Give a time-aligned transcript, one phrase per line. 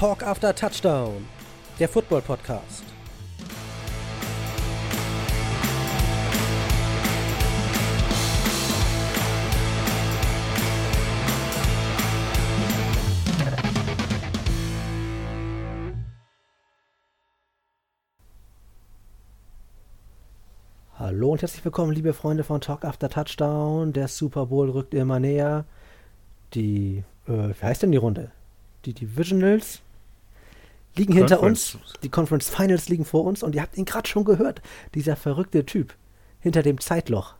[0.00, 1.28] Talk After Touchdown,
[1.78, 2.84] der Football Podcast.
[20.98, 23.92] Hallo und herzlich willkommen, liebe Freunde von Talk After Touchdown.
[23.92, 25.66] Der Super Bowl rückt immer näher.
[26.54, 28.30] Die, äh, wie heißt denn die Runde?
[28.86, 29.82] Die Divisionals
[30.96, 31.78] liegen hinter uns.
[32.02, 34.62] Die Conference Finals liegen vor uns und ihr habt ihn gerade schon gehört.
[34.94, 35.94] Dieser verrückte Typ
[36.40, 37.34] hinter dem Zeitloch.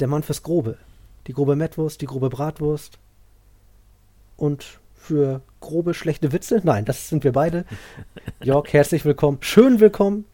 [0.00, 0.78] Der Mann fürs Grobe.
[1.26, 2.98] Die grobe Mettwurst, die grobe Bratwurst.
[4.36, 6.60] Und für grobe, schlechte Witze?
[6.62, 7.64] Nein, das sind wir beide.
[8.42, 9.38] Jörg, herzlich willkommen.
[9.40, 10.26] Schön willkommen.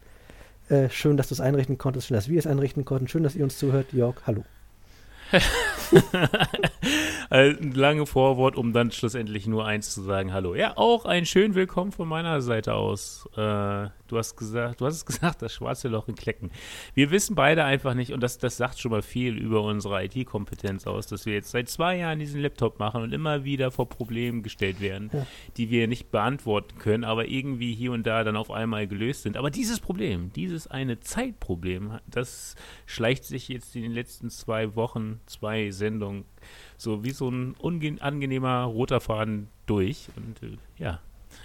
[0.69, 2.07] Äh, schön, dass du es einrichten konntest.
[2.07, 3.07] Schön, dass wir es einrichten konnten.
[3.07, 3.93] Schön, dass ihr uns zuhört.
[3.93, 4.43] Jörg, hallo.
[7.29, 10.55] Ein lange Vorwort, um dann schlussendlich nur eins zu sagen, hallo.
[10.55, 13.27] Ja, auch ein schön Willkommen von meiner Seite aus.
[13.35, 16.51] Äh, du hast gesagt, du hast es gesagt, das schwarze Loch in Klecken.
[16.93, 20.85] Wir wissen beide einfach nicht, und das, das sagt schon mal viel über unsere IT-Kompetenz
[20.87, 24.43] aus, dass wir jetzt seit zwei Jahren diesen Laptop machen und immer wieder vor Problemen
[24.43, 25.25] gestellt werden, ja.
[25.57, 29.37] die wir nicht beantworten können, aber irgendwie hier und da dann auf einmal gelöst sind.
[29.37, 35.19] Aber dieses Problem, dieses eine Zeitproblem, das schleicht sich jetzt in den letzten zwei Wochen
[35.25, 36.25] zwei Sendungen
[36.83, 37.55] so wie so ein
[38.01, 40.09] angenehmer roter Faden durch.
[40.15, 40.99] Und äh, ja.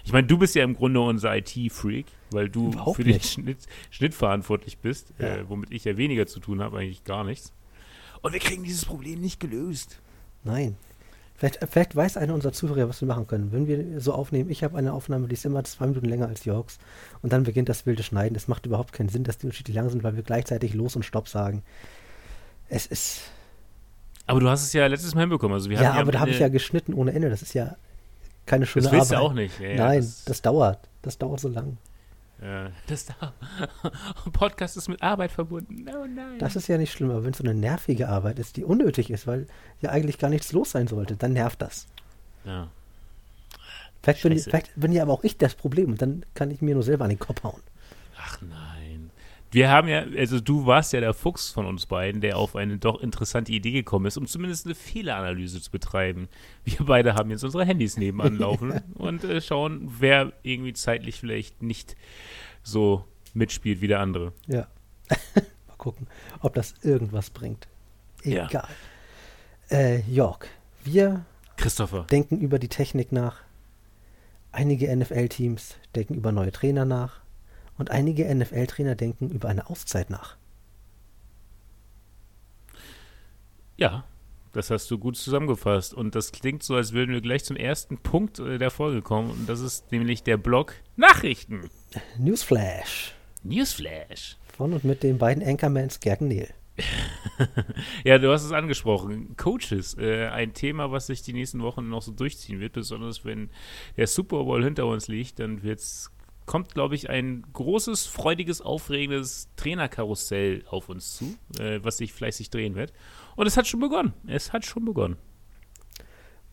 [0.05, 3.67] Ich meine, du bist ja im Grunde unser IT-Freak, weil du Überhaupt für den Schnitt,
[3.91, 5.37] Schnitt, verantwortlich bist, ja.
[5.37, 7.53] äh, womit ich ja weniger zu tun habe, eigentlich gar nichts.
[8.21, 10.01] Und wir kriegen dieses Problem nicht gelöst.
[10.45, 10.77] Nein.
[11.37, 13.53] Vielleicht, vielleicht weiß einer unserer Zuhörer, was wir machen können.
[13.53, 16.45] Wenn wir so aufnehmen, ich habe eine Aufnahme, die ist immer zwei Minuten länger als
[16.45, 16.79] Jörgs
[17.23, 18.35] und dann beginnt das wilde Schneiden.
[18.35, 21.05] Es macht überhaupt keinen Sinn, dass die unterschiedlich lang sind, weil wir gleichzeitig Los und
[21.05, 21.63] Stopp sagen.
[22.69, 23.31] Es ist
[24.29, 25.55] aber du hast es ja letztes Mal hinbekommen.
[25.55, 27.31] Also wir ja, aber da habe ich ja geschnitten ohne Ende.
[27.31, 27.77] Das ist ja
[28.47, 29.25] keine schöne das willst Arbeit.
[29.25, 29.61] du auch nicht.
[29.61, 30.89] Ja, Nein, das, das, dauert.
[31.03, 31.79] Das dauert so lang.
[32.43, 33.35] Ja, das dauert.
[34.33, 35.87] Podcast ist mit Arbeit verbunden.
[35.89, 36.39] Oh nein.
[36.39, 39.11] Das ist ja nicht schlimm, aber wenn es so eine nervige Arbeit ist, die unnötig
[39.11, 39.47] ist, weil
[39.81, 41.87] ja eigentlich gar nichts los sein sollte, dann nervt das.
[42.45, 42.69] Ja.
[44.03, 46.75] Vielleicht bin, vielleicht bin ja aber auch ich das Problem und dann kann ich mir
[46.75, 47.63] nur selber an den Kopf hauen.
[48.17, 48.78] Ach nein.
[49.51, 52.77] Wir haben ja, also du warst ja der Fuchs von uns beiden, der auf eine
[52.79, 56.29] doch interessante Idee gekommen ist, um zumindest eine Fehleranalyse zu betreiben.
[56.65, 61.63] Wir beide haben jetzt unsere Handys nebenan laufen und äh, schauen, wer irgendwie zeitlich vielleicht
[61.63, 61.97] nicht
[62.63, 64.33] so mitspielt wie der andere.
[64.47, 64.67] Ja.
[65.35, 66.07] Mal gucken,
[66.41, 67.69] ob das irgendwas bringt.
[68.23, 68.49] Egal.
[68.53, 68.69] Ja.
[69.71, 70.47] Äh, Jörg,
[70.85, 71.25] wir
[71.57, 72.05] Christopher.
[72.11, 73.41] denken über die Technik nach.
[74.53, 77.21] Einige NFL-Teams denken über neue Trainer nach.
[77.79, 80.37] Und einige NFL-Trainer denken über eine Auszeit nach.
[83.77, 84.05] Ja,
[84.53, 85.95] das hast du gut zusammengefasst.
[85.95, 89.31] Und das klingt so, als würden wir gleich zum ersten Punkt äh, der Folge kommen.
[89.31, 91.71] Und das ist nämlich der Blog Nachrichten.
[92.19, 93.15] Newsflash.
[93.45, 94.37] Newsflash.
[94.57, 96.53] Von und mit den beiden Anchormans Gerd und Neil.
[98.05, 99.37] ja, du hast es angesprochen.
[99.37, 103.51] Coaches, äh, ein Thema, was sich die nächsten Wochen noch so durchziehen wird, besonders wenn
[103.97, 106.11] der Super Bowl hinter uns liegt, dann wird es
[106.49, 112.51] kommt, glaube ich, ein großes, freudiges, aufregendes Trainerkarussell auf uns zu, äh, was sich fleißig
[112.51, 112.93] drehen wird.
[113.37, 114.15] Und es hat schon begonnen.
[114.27, 115.17] Es hat schon begonnen.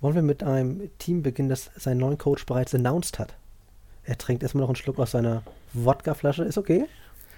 [0.02, 3.36] Wollen wir mit einem Team beginnen, das seinen neuen Coach bereits announced hat?
[4.04, 5.42] Er trinkt erstmal noch einen Schluck aus seiner
[5.74, 6.44] Wodkaflasche.
[6.44, 6.86] Ist okay?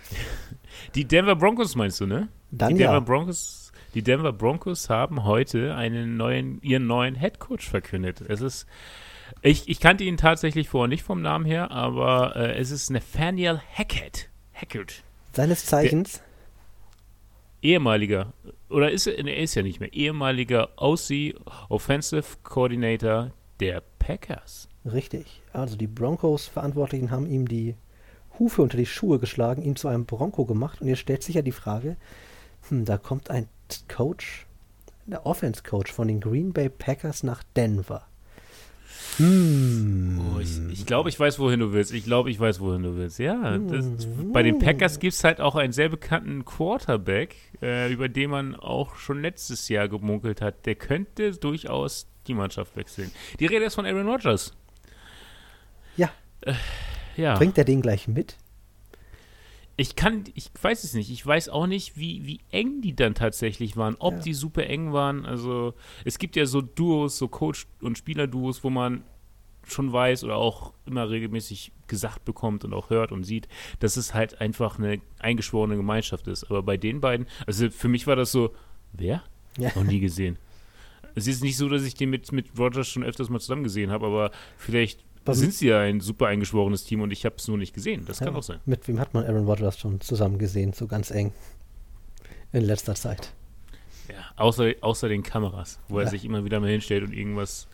[0.95, 2.27] Die Denver Broncos meinst du, ne?
[2.51, 2.91] Dann die ja.
[2.91, 8.21] Denver Broncos, die Denver Broncos haben heute einen neuen, ihren neuen Head Coach verkündet.
[8.21, 8.67] Es ist
[9.41, 13.61] ich, ich kannte ihn tatsächlich vorher nicht vom Namen her, aber äh, es ist Nathaniel
[13.73, 14.29] Hackett.
[14.53, 15.03] Hackett.
[15.33, 16.13] Seines Zeichens?
[16.13, 16.21] Der
[17.61, 18.33] ehemaliger,
[18.69, 21.35] oder ist er, er ist ja nicht mehr, ehemaliger OC,
[21.69, 24.69] Offensive Coordinator der Packers.
[24.85, 25.41] Richtig.
[25.53, 27.75] Also die Broncos-Verantwortlichen haben ihm die
[28.39, 31.41] Hufe unter die Schuhe geschlagen, ihn zu einem Bronco gemacht und jetzt stellt sich ja
[31.41, 31.97] die Frage,
[32.69, 33.47] hm, da kommt ein
[33.87, 34.45] Coach,
[35.05, 38.05] der Offense-Coach von den Green Bay Packers nach Denver.
[39.17, 40.19] Hm.
[40.19, 41.93] Oh, ich, ich glaube, ich weiß, wohin du willst.
[41.93, 43.19] Ich glaube, ich weiß, wohin du willst.
[43.19, 48.09] Ja, das, bei den Packers gibt es halt auch einen sehr bekannten Quarterback, äh, über
[48.09, 50.65] den man auch schon letztes Jahr gemunkelt hat.
[50.65, 53.11] Der könnte durchaus die Mannschaft wechseln.
[53.39, 54.53] Die Rede ist von Aaron Rodgers.
[55.95, 56.11] Ja.
[56.41, 56.53] Äh,
[57.15, 57.35] ja.
[57.35, 58.37] Bringt er den gleich mit?
[59.79, 61.11] Ich kann, ich weiß es nicht.
[61.11, 63.95] Ich weiß auch nicht, wie, wie eng die dann tatsächlich waren.
[63.99, 64.19] Ob ja.
[64.21, 65.25] die super eng waren.
[65.25, 69.03] Also, es gibt ja so Duos, so Coach- und Spieler-Duos, wo man
[69.63, 73.47] schon weiß oder auch immer regelmäßig gesagt bekommt und auch hört und sieht,
[73.79, 76.45] dass es halt einfach eine eingeschworene Gemeinschaft ist.
[76.45, 78.55] Aber bei den beiden, also für mich war das so,
[78.93, 79.23] wer?
[79.57, 79.71] Ja.
[79.75, 80.37] Noch nie gesehen.
[81.15, 83.91] Es ist nicht so, dass ich den mit, mit Rogers schon öfters mal zusammen gesehen
[83.91, 85.03] habe, aber vielleicht
[85.33, 88.05] sind sie ja ein super eingeschworenes Team und ich habe es nur nicht gesehen.
[88.05, 88.59] Das ja, kann auch sein.
[88.65, 91.31] Mit wem hat man Aaron Rodgers schon zusammen gesehen, so ganz eng
[92.51, 93.33] in letzter Zeit?
[94.09, 96.05] Ja, außer, außer den Kameras, wo ja.
[96.05, 97.67] er sich immer wieder mal hinstellt und irgendwas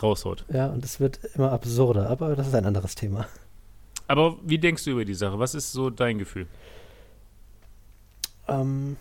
[0.00, 0.44] raushaut.
[0.52, 3.26] Ja, und es wird immer absurder, aber das ist ein anderes Thema.
[4.06, 5.38] Aber wie denkst du über die Sache?
[5.38, 6.46] Was ist so dein Gefühl?
[8.48, 8.96] Ähm,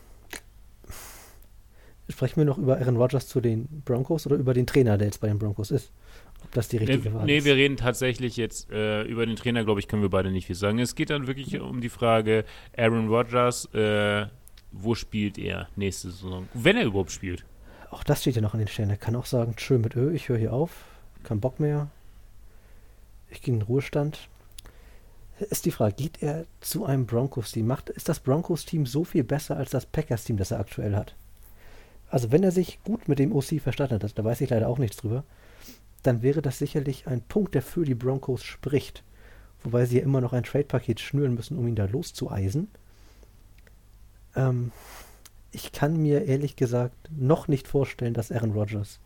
[2.09, 5.21] sprechen wir noch über Aaron Rodgers zu den Broncos oder über den Trainer, der jetzt
[5.21, 5.92] bei den Broncos ist?
[6.43, 7.43] Ob das die richtige nee, Wahl nee, ist?
[7.43, 10.47] Nee, wir reden tatsächlich jetzt äh, über den Trainer, glaube ich, können wir beide nicht
[10.47, 10.79] viel sagen.
[10.79, 12.45] Es geht dann wirklich um die Frage,
[12.75, 14.25] Aaron Rodgers, äh,
[14.71, 16.47] wo spielt er nächste Saison?
[16.53, 17.45] Wenn er überhaupt spielt.
[17.89, 18.91] Auch das steht ja noch an den Sternen.
[18.91, 20.71] Er kann auch sagen, schön mit Ö, ich höre hier auf,
[21.23, 21.89] kein Bock mehr.
[23.29, 24.29] Ich gehe in den Ruhestand.
[25.49, 27.73] Ist die Frage, geht er zu einem Broncos-Team?
[27.95, 31.15] ist das Broncos-Team so viel besser als das Packers-Team, das er aktuell hat?
[32.09, 34.77] Also wenn er sich gut mit dem OC verstanden hat, da weiß ich leider auch
[34.77, 35.23] nichts drüber,
[36.03, 39.03] dann wäre das sicherlich ein Punkt, der für die Broncos spricht.
[39.63, 42.69] Wobei sie ja immer noch ein Trade-Paket schnüren müssen, um ihn da loszueisen.
[44.36, 44.71] Ähm,
[45.51, 49.00] ich kann mir ehrlich gesagt noch nicht vorstellen, dass Aaron Rodgers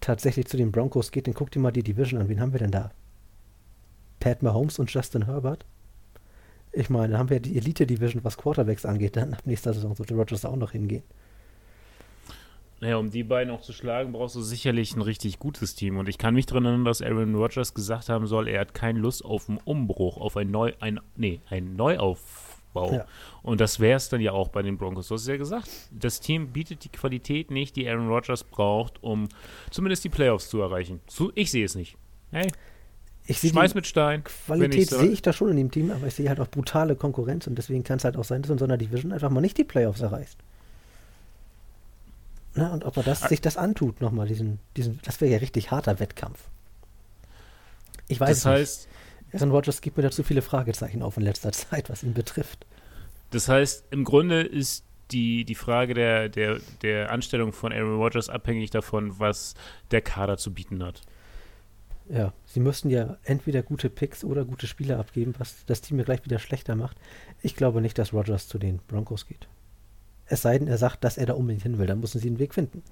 [0.00, 1.26] tatsächlich zu den Broncos geht.
[1.26, 2.28] Dann guck dir mal die Division an.
[2.28, 2.90] Wen haben wir denn da?
[4.20, 5.64] Pat Mahomes und Justin Herbert?
[6.72, 9.16] Ich meine, da haben wir die Elite-Division, was Quarterbacks angeht.
[9.16, 11.02] Dann ab nächster Saison sollte Rodgers auch noch hingehen.
[12.80, 15.96] Naja, um die beiden auch zu schlagen, brauchst du sicherlich ein richtig gutes Team.
[15.96, 19.00] Und ich kann mich daran erinnern, dass Aaron Rodgers gesagt haben soll, er hat keine
[19.00, 22.92] Lust auf einen Umbruch, auf ein Neu, ein, nee, einen Neuaufbau.
[22.92, 23.06] Ja.
[23.42, 25.08] Und das wäre es dann ja auch bei den Broncos.
[25.08, 29.28] Du hast ja gesagt, das Team bietet die Qualität nicht, die Aaron Rodgers braucht, um
[29.70, 31.00] zumindest die Playoffs zu erreichen.
[31.08, 31.96] So, ich sehe es nicht.
[32.30, 32.46] Hey,
[33.26, 34.22] ich Schmeiß mit Stein.
[34.24, 37.46] Qualität sehe ich da schon in dem Team, aber ich sehe halt auch brutale Konkurrenz
[37.46, 39.58] und deswegen kann es halt auch sein, dass in so einer Division einfach mal nicht
[39.58, 40.38] die Playoffs erreicht.
[42.58, 45.70] Na, und ob er das, sich das antut, nochmal, diesen, diesen, das wäre ja richtig
[45.70, 46.48] harter Wettkampf.
[48.08, 48.88] Ich weiß das heißt,
[49.30, 49.34] nicht.
[49.36, 52.66] Aaron Rodgers gibt mir da zu viele Fragezeichen auf in letzter Zeit, was ihn betrifft.
[53.30, 58.28] Das heißt, im Grunde ist die, die Frage der, der, der Anstellung von Aaron Rodgers
[58.28, 59.54] abhängig davon, was
[59.92, 61.02] der Kader zu bieten hat.
[62.08, 66.04] Ja, sie müssten ja entweder gute Picks oder gute Spieler abgeben, was das Team mir
[66.04, 66.96] gleich wieder schlechter macht.
[67.40, 69.46] Ich glaube nicht, dass Rodgers zu den Broncos geht.
[70.28, 71.86] Es sei denn, er sagt, dass er da unbedingt hin will.
[71.86, 72.82] Dann müssen sie einen Weg finden.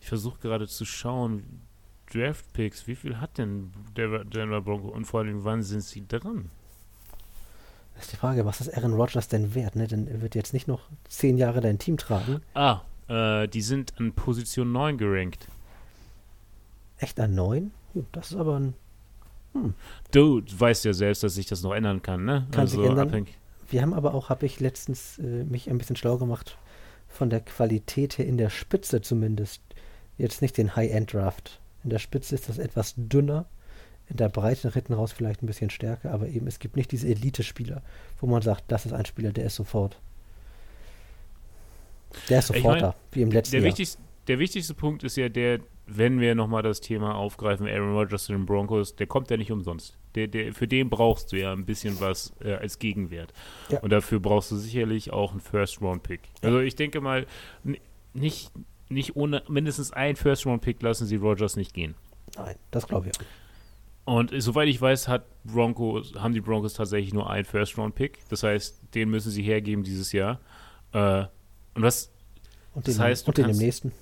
[0.00, 1.62] Ich versuche gerade zu schauen,
[2.12, 6.50] Draft-Picks, wie viel hat denn der Denver Bronco und vor allem, wann sind sie dran?
[7.94, 9.76] Das ist die Frage, was ist Aaron Rodgers denn wert?
[9.76, 9.86] Ne?
[9.86, 12.40] Denn er wird jetzt nicht noch zehn Jahre dein Team tragen.
[12.54, 15.48] Ah, äh, die sind an Position 9 gerankt.
[16.98, 17.70] Echt an 9?
[18.12, 18.74] Das ist aber ein.
[19.52, 19.74] Hm.
[20.12, 22.46] Du weißt ja selbst, dass sich das noch ändern kann, ne?
[22.50, 23.08] Kann also sich ändern.
[23.08, 23.36] Abhängig.
[23.70, 26.58] Wir haben aber auch, habe ich letztens äh, mich ein bisschen schlau gemacht,
[27.08, 29.62] von der Qualität her in der Spitze zumindest.
[30.18, 31.60] Jetzt nicht den High-End-Draft.
[31.82, 33.46] In der Spitze ist das etwas dünner,
[34.08, 37.08] in der Breite hinten raus vielleicht ein bisschen stärker, aber eben es gibt nicht diese
[37.08, 37.82] Elite-Spieler,
[38.20, 39.98] wo man sagt, das ist ein Spieler, der ist sofort.
[42.28, 43.68] Der ist sofort ich mein, da, wie im letzten der Jahr.
[43.68, 45.60] Wichtigste, der wichtigste Punkt ist ja der,
[45.92, 49.50] wenn wir nochmal das Thema aufgreifen, Aaron Rodgers zu den Broncos, der kommt ja nicht
[49.50, 49.96] umsonst.
[50.14, 53.32] Der, der, für den brauchst du ja ein bisschen was äh, als Gegenwert.
[53.68, 53.80] Ja.
[53.80, 56.20] Und dafür brauchst du sicherlich auch einen First-Round-Pick.
[56.42, 57.26] Also ich denke mal,
[58.14, 58.52] nicht,
[58.88, 61.94] nicht ohne mindestens einen First-Round-Pick lassen sie Rodgers nicht gehen.
[62.36, 63.24] Nein, das glaube ich auch.
[64.04, 68.28] Und soweit ich weiß, hat Broncos, haben die Broncos tatsächlich nur einen First-Round-Pick.
[68.28, 70.40] Das heißt, den müssen sie hergeben dieses Jahr.
[70.92, 71.24] Äh,
[71.74, 72.10] und was
[72.74, 73.92] und den, das heißt, und den im nächsten.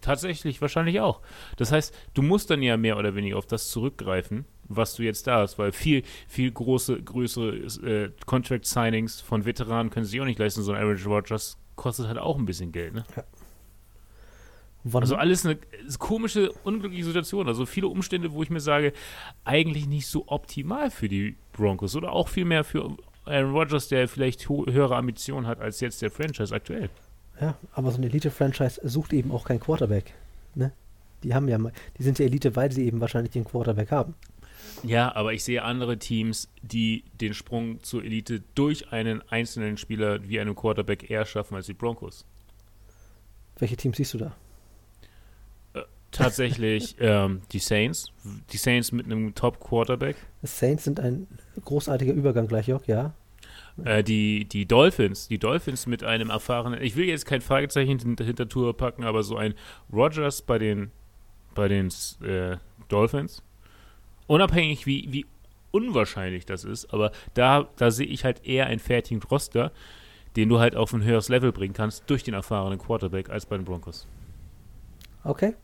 [0.00, 1.20] Tatsächlich, wahrscheinlich auch.
[1.56, 5.26] Das heißt, du musst dann ja mehr oder weniger auf das zurückgreifen, was du jetzt
[5.26, 10.38] da hast, weil viel, viel große, größere äh, Contract-Signings von Veteranen können sich auch nicht
[10.38, 13.04] leisten, so ein Average Rogers kostet halt auch ein bisschen Geld, ne?
[13.16, 13.24] Ja.
[14.94, 15.58] Also alles eine
[15.98, 17.48] komische, unglückliche Situation.
[17.48, 18.94] Also viele Umstände, wo ich mir sage,
[19.44, 24.08] eigentlich nicht so optimal für die Broncos oder auch viel mehr für Aaron Rodgers, der
[24.08, 26.88] vielleicht höhere Ambitionen hat als jetzt der Franchise aktuell.
[27.40, 30.12] Ja, aber so ein Elite-Franchise sucht eben auch keinen Quarterback.
[30.54, 30.72] Ne?
[31.22, 31.58] Die haben ja,
[31.98, 34.14] die sind ja Elite, weil sie eben wahrscheinlich den Quarterback haben.
[34.82, 40.28] Ja, aber ich sehe andere Teams, die den Sprung zur Elite durch einen einzelnen Spieler
[40.28, 42.24] wie einen Quarterback eher schaffen als die Broncos.
[43.58, 44.36] Welche Teams siehst du da?
[45.74, 48.12] Äh, tatsächlich ähm, die Saints.
[48.52, 50.16] Die Saints mit einem Top-Quarterback.
[50.42, 51.26] Die Saints sind ein
[51.62, 53.12] großartiger Übergang gleich, Jock, ja.
[53.84, 58.24] Äh, die, die Dolphins, die Dolphins mit einem erfahrenen, ich will jetzt kein Fragezeichen hinter,
[58.24, 59.54] hinter Tour packen, aber so ein
[59.92, 60.90] Rogers bei den,
[61.54, 61.88] bei den
[62.22, 62.56] äh,
[62.88, 63.42] Dolphins,
[64.26, 65.26] unabhängig wie, wie
[65.70, 69.72] unwahrscheinlich das ist, aber da, da sehe ich halt eher einen fertigen Roster,
[70.36, 73.56] den du halt auf ein höheres Level bringen kannst durch den erfahrenen Quarterback als bei
[73.56, 74.06] den Broncos.
[75.24, 75.54] Okay.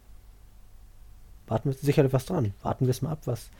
[1.46, 2.52] warten wir sicherlich was dran.
[2.62, 3.50] Warten wir es mal ab, was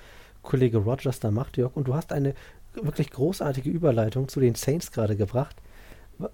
[0.42, 1.74] Kollege Rogers da macht, Jörg.
[1.74, 2.34] Und du hast eine
[2.82, 5.56] wirklich großartige Überleitung zu den Saints gerade gebracht.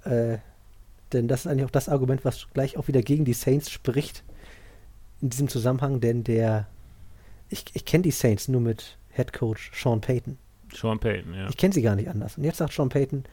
[0.05, 0.39] Äh,
[1.13, 4.25] denn das ist eigentlich auch das Argument, was gleich auch wieder gegen die Saints spricht
[5.21, 6.67] in diesem Zusammenhang, denn der
[7.53, 10.39] ich, ich kenne die Saints nur mit Head Coach Sean Payton.
[10.75, 11.49] Sean Payton, ja.
[11.49, 12.39] Ich kenne sie gar nicht anders.
[12.39, 13.25] Und jetzt sagt Sean Payton,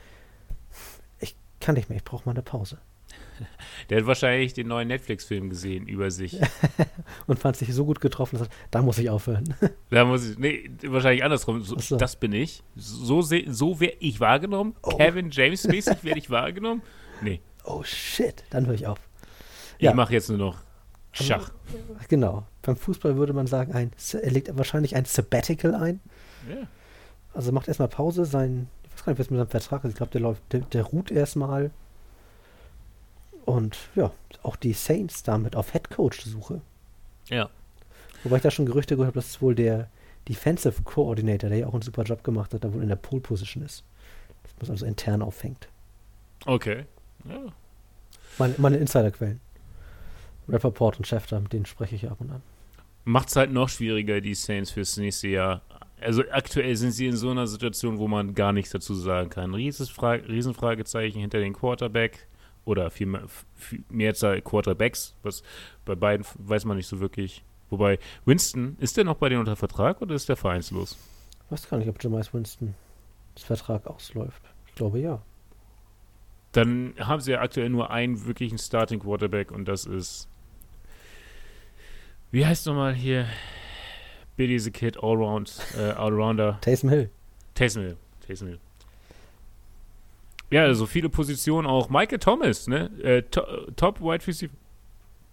[1.19, 2.79] ich kann nicht mehr, ich brauche mal eine Pause.
[3.89, 6.39] Der hat wahrscheinlich den neuen Netflix-Film gesehen über sich.
[7.27, 9.55] und fand sich so gut getroffen, dass er, da muss ich aufhören.
[9.89, 11.61] da muss ich, nee, wahrscheinlich andersrum.
[11.61, 11.97] So, so.
[11.97, 12.63] Das bin ich.
[12.75, 14.75] So, so werde ich wahrgenommen.
[14.83, 14.97] Oh.
[14.97, 16.81] Kevin James-mäßig werde ich wahrgenommen.
[17.21, 17.41] Nee.
[17.63, 18.99] Oh shit, dann höre ich auf.
[19.77, 19.93] Ich ja.
[19.93, 20.57] mache jetzt nur noch
[21.11, 21.51] Schach.
[21.89, 22.43] Aber, genau.
[22.61, 25.99] Beim Fußball würde man sagen, ein, er legt wahrscheinlich ein Sabbatical ein.
[26.49, 26.67] Ja.
[27.33, 29.91] Also macht erstmal Pause, sein, ich weiß gar nicht, was mit seinem Vertrag ist.
[29.91, 31.71] Ich glaube, der läuft, der, der ruht erstmal.
[33.49, 34.11] Und ja,
[34.43, 36.61] auch die Saints damit auf Headcoach-Suche.
[37.29, 37.49] Ja.
[38.23, 39.89] Wobei ich da schon Gerüchte gehört habe, dass es wohl der
[40.27, 43.23] Defensive Coordinator, der ja auch einen super Job gemacht hat, da wohl in der Pole
[43.23, 43.83] Position ist.
[44.43, 45.67] Das man also intern auffängt.
[46.45, 46.85] Okay.
[47.27, 47.51] Ja.
[48.37, 49.41] Meine, meine Insiderquellen.
[50.47, 52.43] Rappaport und Schäfter, mit denen spreche ich ab und an.
[53.03, 55.63] Macht es halt noch schwieriger, die Saints fürs nächste Jahr.
[55.99, 59.55] Also aktuell sind sie in so einer Situation, wo man gar nichts dazu sagen kann.
[59.55, 62.27] Riesenfragezeichen hinter den Quarterback
[62.65, 63.23] oder viel mehr,
[63.55, 65.43] viel mehr Quarterbacks, was
[65.85, 67.43] bei beiden weiß man nicht so wirklich.
[67.69, 70.97] Wobei, Winston, ist der noch bei denen unter Vertrag oder ist der vereinslos?
[71.45, 72.75] Ich weiß gar nicht, ob Jameis Winston
[73.35, 74.41] das Vertrag ausläuft.
[74.67, 75.21] Ich glaube ja.
[76.51, 80.27] Dann haben sie ja aktuell nur einen wirklichen Starting Quarterback und das ist
[82.31, 83.25] wie heißt nochmal hier?
[84.35, 86.59] Billy the Kid, Allround, äh, Allrounder.
[86.61, 87.09] Taysom Hill.
[87.55, 87.97] Taysom Hill.
[88.25, 88.59] Taysom Hill.
[90.51, 91.89] Ja, also viele Positionen auch.
[91.89, 92.89] Michael Thomas, ne?
[93.01, 93.41] Äh, to
[93.75, 94.53] Top Wide Receiver.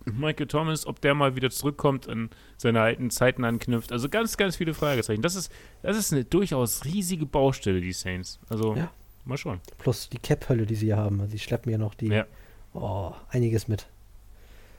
[0.05, 3.91] Michael Thomas, ob der mal wieder zurückkommt und seine alten Zeiten anknüpft.
[3.91, 5.21] Also ganz, ganz viele Fragezeichen.
[5.21, 5.51] Das ist,
[5.83, 8.39] das ist eine durchaus riesige Baustelle, die Saints.
[8.49, 8.91] Also ja.
[9.25, 9.61] mal schauen.
[9.79, 11.21] Plus die Cap-Hölle, die sie hier haben.
[11.21, 12.25] Also sie schleppen ja noch die ja.
[12.73, 13.89] oh, einiges mit.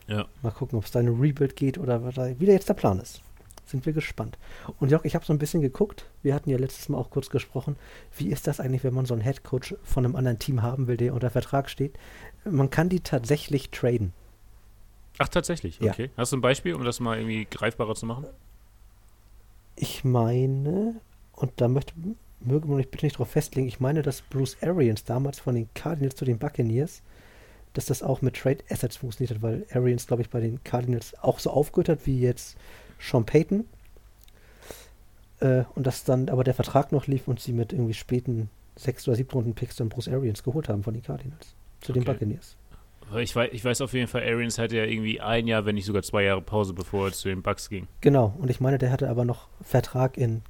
[0.07, 0.25] Ja.
[0.41, 2.99] Mal gucken, ob es da eine Rebuild geht oder was da wieder jetzt der Plan
[2.99, 3.21] ist.
[3.67, 4.37] Sind wir gespannt.
[4.79, 6.05] Und Jock, ich habe so ein bisschen geguckt.
[6.23, 7.75] Wir hatten ja letztes Mal auch kurz gesprochen.
[8.15, 10.95] Wie ist das eigentlich, wenn man so einen Headcoach von einem anderen Team haben will,
[10.95, 11.97] der unter Vertrag steht?
[12.45, 14.13] Man kann die tatsächlich traden.
[15.17, 15.81] Ach, tatsächlich?
[15.81, 16.05] Okay.
[16.05, 16.11] Ja.
[16.15, 18.25] Hast du ein Beispiel, um das mal irgendwie greifbarer zu machen?
[19.75, 21.01] Ich meine,
[21.33, 21.93] und da möchte,
[22.39, 25.67] möge man mich bitte nicht drauf festlegen, ich meine, dass Bruce Arians damals von den
[25.73, 27.03] Cardinals zu den Buccaneers
[27.77, 31.13] dass das auch mit Trade Assets funktioniert hat, weil Arians, glaube ich, bei den Cardinals
[31.21, 32.57] auch so aufgehört hat wie jetzt
[32.99, 33.65] Sean Payton.
[35.39, 39.07] Äh, und dass dann aber der Vertrag noch lief und sie mit irgendwie späten sechs
[39.07, 41.99] oder siebten Runden Picks dann Bruce Arians geholt haben von den Cardinals zu okay.
[41.99, 42.55] den Buccaneers.
[43.15, 45.85] Ich weiß, ich weiß auf jeden Fall, Arians hatte ja irgendwie ein Jahr, wenn nicht
[45.85, 47.87] sogar zwei Jahre Pause, bevor er zu den Bucks ging.
[48.01, 50.41] Genau, und ich meine, der hatte aber noch Vertrag in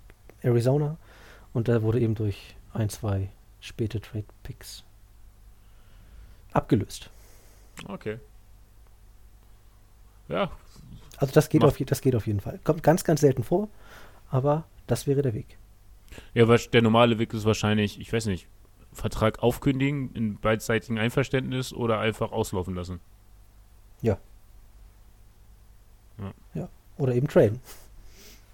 [0.42, 0.98] Arizona
[1.54, 4.84] und da wurde eben durch ein, zwei späte Trade Picks
[6.52, 7.12] abgelöst.
[7.88, 8.18] Okay.
[10.30, 10.52] Ja.
[11.18, 12.60] Also das geht, auf, das geht auf jeden Fall.
[12.64, 13.70] Kommt ganz, ganz selten vor,
[14.30, 15.58] aber das wäre der Weg.
[16.34, 18.48] Ja, der normale Weg ist wahrscheinlich, ich weiß nicht,
[18.94, 23.00] Vertrag aufkündigen in beidseitigem Einverständnis oder einfach auslaufen lassen.
[24.02, 24.18] Ja.
[26.20, 26.34] Ja.
[26.54, 26.70] ja.
[26.98, 27.60] Oder eben traden.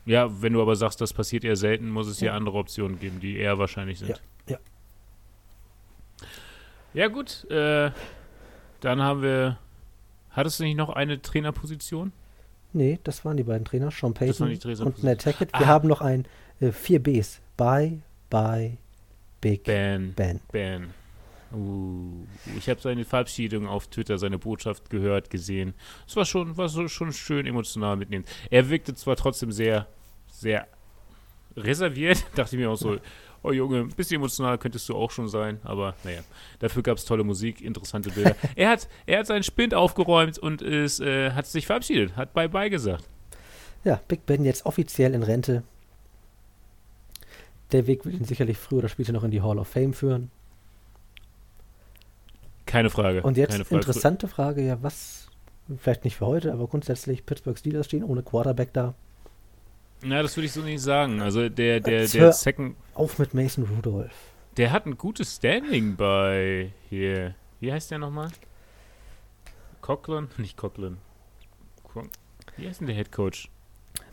[0.05, 2.99] Ja, wenn du aber sagst, das passiert eher selten, muss es ja, ja andere Optionen
[2.99, 4.09] geben, die eher wahrscheinlich sind.
[4.09, 4.17] Ja.
[4.49, 4.57] Ja,
[6.93, 7.49] ja gut.
[7.49, 7.91] Äh,
[8.81, 9.59] dann haben wir.
[10.31, 12.11] Hattest du nicht noch eine Trainerposition?
[12.73, 15.53] Nee, das waren die beiden Trainer, Sean Payton und Ned Hackett.
[15.53, 15.65] Wir ah.
[15.67, 16.25] haben noch ein
[16.59, 17.39] äh, vier Bs.
[17.55, 17.99] Bye,
[18.29, 18.77] bye,
[19.41, 20.13] Big Ben.
[20.13, 20.39] Ben.
[20.51, 20.93] Ben.
[21.53, 22.25] Uh,
[22.57, 25.75] ich habe seine Verabschiedung auf Twitter, seine Botschaft gehört, gesehen.
[26.07, 28.25] Es war schon, war so, schon schön emotional mitnehmen.
[28.49, 29.85] Er wirkte zwar trotzdem sehr,
[30.31, 30.67] sehr
[31.55, 32.97] reserviert, dachte ich mir auch so,
[33.43, 36.21] oh Junge, ein bisschen emotional könntest du auch schon sein, aber naja,
[36.59, 38.35] dafür gab es tolle Musik, interessante Bilder.
[38.55, 42.69] er, hat, er hat seinen Spind aufgeräumt und ist, äh, hat sich verabschiedet, hat Bye-Bye
[42.69, 43.05] gesagt.
[43.83, 45.63] Ja, Big Ben jetzt offiziell in Rente.
[47.73, 50.31] Der Weg wird ihn sicherlich früher oder später noch in die Hall of Fame führen.
[52.65, 53.23] Keine Frage.
[53.23, 53.75] Und jetzt Frage.
[53.75, 55.27] interessante Frage, ja, was,
[55.77, 58.93] vielleicht nicht für heute, aber grundsätzlich Pittsburgh Steelers stehen ohne Quarterback da.
[60.03, 61.21] Na, das würde ich so nicht sagen.
[61.21, 62.75] Also der, der, der Second.
[62.93, 64.13] Auf mit Mason Rudolph.
[64.57, 67.35] Der hat ein gutes Standing bei hier.
[67.59, 68.29] Wie heißt der nochmal?
[69.81, 70.27] Coughlin?
[70.37, 70.97] Nicht Coughlin.
[72.57, 73.49] Wie heißt denn der Head Coach?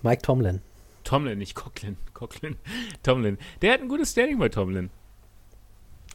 [0.02, 0.60] Mike Tomlin.
[1.04, 1.96] Tomlin, nicht Coughlin.
[2.14, 2.56] Coughlin.
[3.02, 3.38] Tomlin.
[3.62, 4.90] Der hat ein gutes Standing bei Tomlin.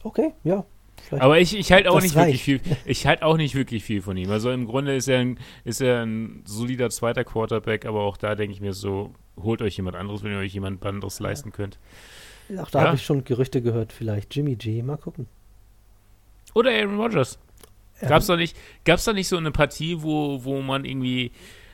[0.02, 0.64] Okay, ja.
[1.02, 2.46] Vielleicht Aber ich, ich halte auch nicht reicht.
[2.46, 2.76] wirklich viel.
[2.84, 4.30] Ich halte auch nicht wirklich viel von ihm.
[4.30, 8.34] Also im Grunde ist er ein, ist er ein solider zweiter Quarterback, aber auch da
[8.34, 11.78] denke ich mir so, holt euch jemand anderes, wenn ihr euch jemand anderes leisten könnt.
[12.58, 12.86] Auch da ja.
[12.86, 15.26] habe ich schon Gerüchte gehört, vielleicht Jimmy G, mal gucken.
[16.54, 17.38] Oder Aaron Rodgers.
[18.00, 21.32] Gab es da nicht, gab's da nicht so eine Partie, wo, wo man irgendwie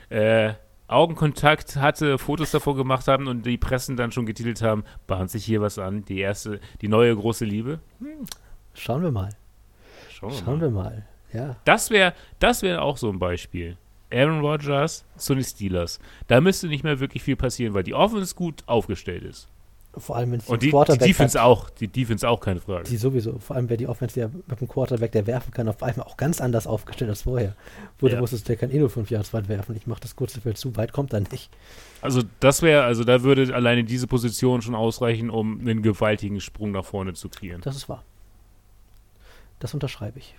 [0.09, 0.53] äh,
[0.87, 5.43] Augenkontakt hatte, Fotos davor gemacht haben und die Pressen dann schon getitelt haben, bahnt sich
[5.43, 7.79] hier was an, die erste, die neue große Liebe?
[7.99, 8.25] Hm.
[8.73, 9.29] Schauen wir mal.
[10.09, 10.61] Schauen wir Schauen mal.
[10.61, 11.07] Wir mal.
[11.33, 11.55] Ja.
[11.65, 13.77] Das wäre das wär auch so ein Beispiel.
[14.13, 15.99] Aaron Rodgers zu den Steelers.
[16.27, 19.47] Da müsste nicht mehr wirklich viel passieren, weil die Offense gut aufgestellt ist.
[19.95, 22.89] Vor allem, wenn es Und die, die Defense hat, auch, die Defense auch, keine Frage.
[22.89, 23.37] Die sowieso.
[23.37, 26.17] Vor allem, wer die Offense ja mit dem Quarterback, der werfen kann, auf einmal auch
[26.17, 27.55] ganz anders aufgestellt als vorher.
[27.99, 28.15] Wo ja.
[28.15, 29.75] du wusstest, der kann eh nur fünf Jahre weit werfen.
[29.75, 31.51] Ich mache das kurze Feld zu, weit kommt er nicht.
[32.01, 36.71] Also das wäre, also da würde alleine diese Position schon ausreichen, um einen gewaltigen Sprung
[36.71, 37.61] nach vorne zu kreieren.
[37.61, 38.03] Das ist wahr.
[39.59, 40.33] Das unterschreibe ich.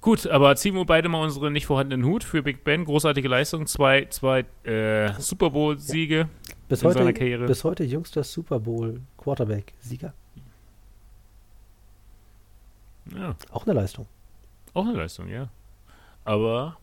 [0.00, 2.84] Gut, aber ziehen wir beide mal unseren nicht vorhandenen Hut für Big Ben.
[2.84, 6.24] Großartige Leistung, zwei, zwei äh, Super Bowl-Siege ja.
[6.68, 7.46] in heute, seiner Karriere.
[7.46, 10.12] Bis heute jüngster Super Bowl-Quarterback-Sieger.
[13.16, 13.34] Ja.
[13.50, 14.06] Auch eine Leistung.
[14.74, 15.48] Auch eine Leistung, ja.
[16.24, 16.76] Aber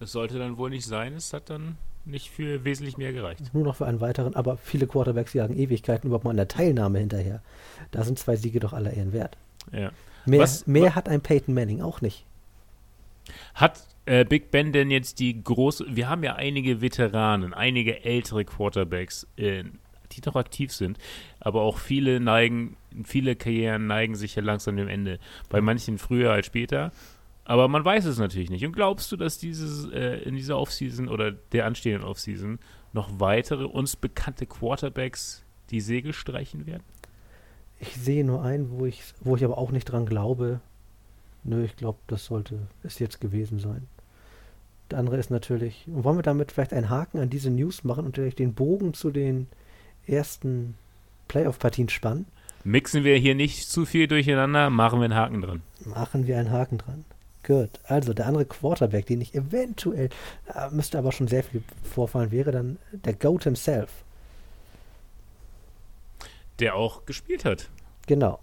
[0.00, 1.14] es sollte dann wohl nicht sein.
[1.14, 3.54] Es hat dann nicht für wesentlich mehr gereicht.
[3.54, 6.98] Nur noch für einen weiteren, aber viele Quarterbacks jagen Ewigkeiten überhaupt mal an der Teilnahme
[6.98, 7.42] hinterher.
[7.90, 9.36] Da sind zwei Siege doch aller Ehren wert.
[9.72, 9.92] Ja.
[10.26, 12.24] Mehr, was, mehr was, hat ein Peyton Manning auch nicht.
[13.54, 15.84] Hat äh, Big Ben denn jetzt die große.
[15.88, 19.64] Wir haben ja einige Veteranen, einige ältere Quarterbacks, äh,
[20.12, 20.98] die noch aktiv sind,
[21.38, 25.18] aber auch viele neigen, viele Karrieren neigen sich ja langsam dem Ende.
[25.48, 26.92] Bei manchen früher als später.
[27.44, 28.64] Aber man weiß es natürlich nicht.
[28.64, 32.58] Und glaubst du, dass dieses äh, in dieser Offseason oder der anstehenden Offseason
[32.92, 36.84] noch weitere uns bekannte Quarterbacks die Segel streichen werden?
[37.78, 40.60] Ich sehe nur einen, wo ich, wo ich aber auch nicht dran glaube.
[41.44, 43.86] Nö, ich glaube, das sollte es jetzt gewesen sein.
[44.90, 48.16] Der andere ist natürlich, wollen wir damit vielleicht einen Haken an diese News machen und
[48.16, 49.46] vielleicht den Bogen zu den
[50.06, 50.74] ersten
[51.28, 52.26] Playoff-Partien spannen?
[52.64, 55.62] Mixen wir hier nicht zu viel durcheinander, machen wir einen Haken dran.
[55.84, 57.04] Machen wir einen Haken dran.
[57.42, 60.10] Gut, also der andere Quarterback, den ich eventuell,
[60.54, 63.90] äh, müsste aber schon sehr viel vorfallen, wäre dann der Goat himself.
[66.58, 67.70] Der auch gespielt hat.
[68.06, 68.40] Genau.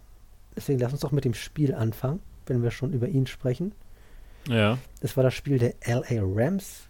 [0.56, 3.74] Deswegen lass uns doch mit dem Spiel anfangen, wenn wir schon über ihn sprechen.
[4.48, 4.78] Ja.
[5.02, 6.88] Das war das Spiel der LA Rams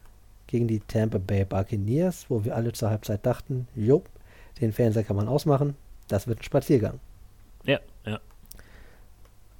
[0.47, 4.03] gegen die Tampa Bay Buccaneers, wo wir alle zur Halbzeit dachten, jo,
[4.61, 5.75] den Fernseher kann man ausmachen,
[6.07, 6.99] das wird ein Spaziergang.
[7.65, 8.19] Ja, ja.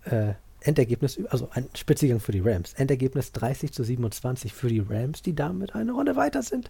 [0.05, 2.73] Äh, Endergebnis, also ein Spitzigang für die Rams.
[2.73, 6.69] Endergebnis 30 zu 27 für die Rams, die damit eine Runde weiter sind.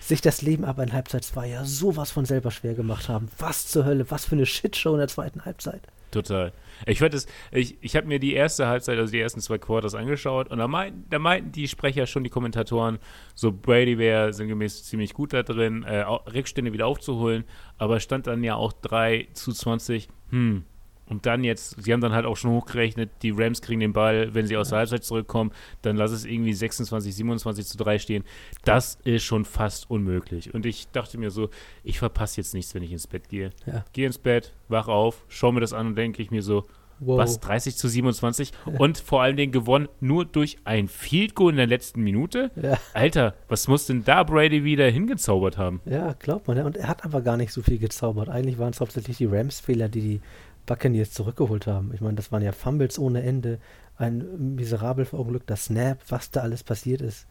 [0.00, 3.28] Sich das Leben aber in Halbzeit 2 ja sowas von selber schwer gemacht haben.
[3.38, 5.80] Was zur Hölle, was für eine Shitshow in der zweiten Halbzeit.
[6.10, 6.52] Total.
[6.86, 9.94] Ich fand es, ich, ich habe mir die erste Halbzeit, also die ersten zwei Quarters
[9.94, 12.98] angeschaut und da, mein, da meinten die Sprecher schon, die Kommentatoren,
[13.34, 17.44] so Brady wäre sinngemäß ziemlich gut da drin, äh, Rückstände wieder aufzuholen,
[17.78, 20.64] aber stand dann ja auch 3 zu 20, hm,
[21.12, 24.32] und dann jetzt, sie haben dann halt auch schon hochgerechnet, die Rams kriegen den Ball,
[24.34, 28.24] wenn sie aus der Halbzeit zurückkommen, dann lass es irgendwie 26, 27 zu 3 stehen.
[28.64, 30.54] Das ist schon fast unmöglich.
[30.54, 31.50] Und ich dachte mir so,
[31.84, 33.50] ich verpasse jetzt nichts, wenn ich ins Bett gehe.
[33.66, 33.84] Ja.
[33.92, 36.66] Gehe ins Bett, wach auf, schaue mir das an und denke ich mir so,
[37.00, 37.18] wow.
[37.18, 38.52] was, 30 zu 27?
[38.78, 42.50] und vor allen Dingen gewonnen nur durch ein Field Goal in der letzten Minute?
[42.56, 42.78] Ja.
[42.94, 45.82] Alter, was muss denn da Brady wieder hingezaubert haben?
[45.84, 46.56] Ja, glaubt man.
[46.56, 46.64] Ja.
[46.64, 48.30] Und er hat aber gar nicht so viel gezaubert.
[48.30, 50.20] Eigentlich waren es hauptsächlich die Rams-Fehler, die die
[50.66, 51.92] Buccaneers zurückgeholt haben.
[51.94, 53.58] Ich meine, das waren ja Fumbles ohne Ende,
[53.96, 57.26] ein miserabel verunglückter Snap, was da alles passiert ist.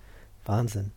[0.46, 0.92] Wahnsinn.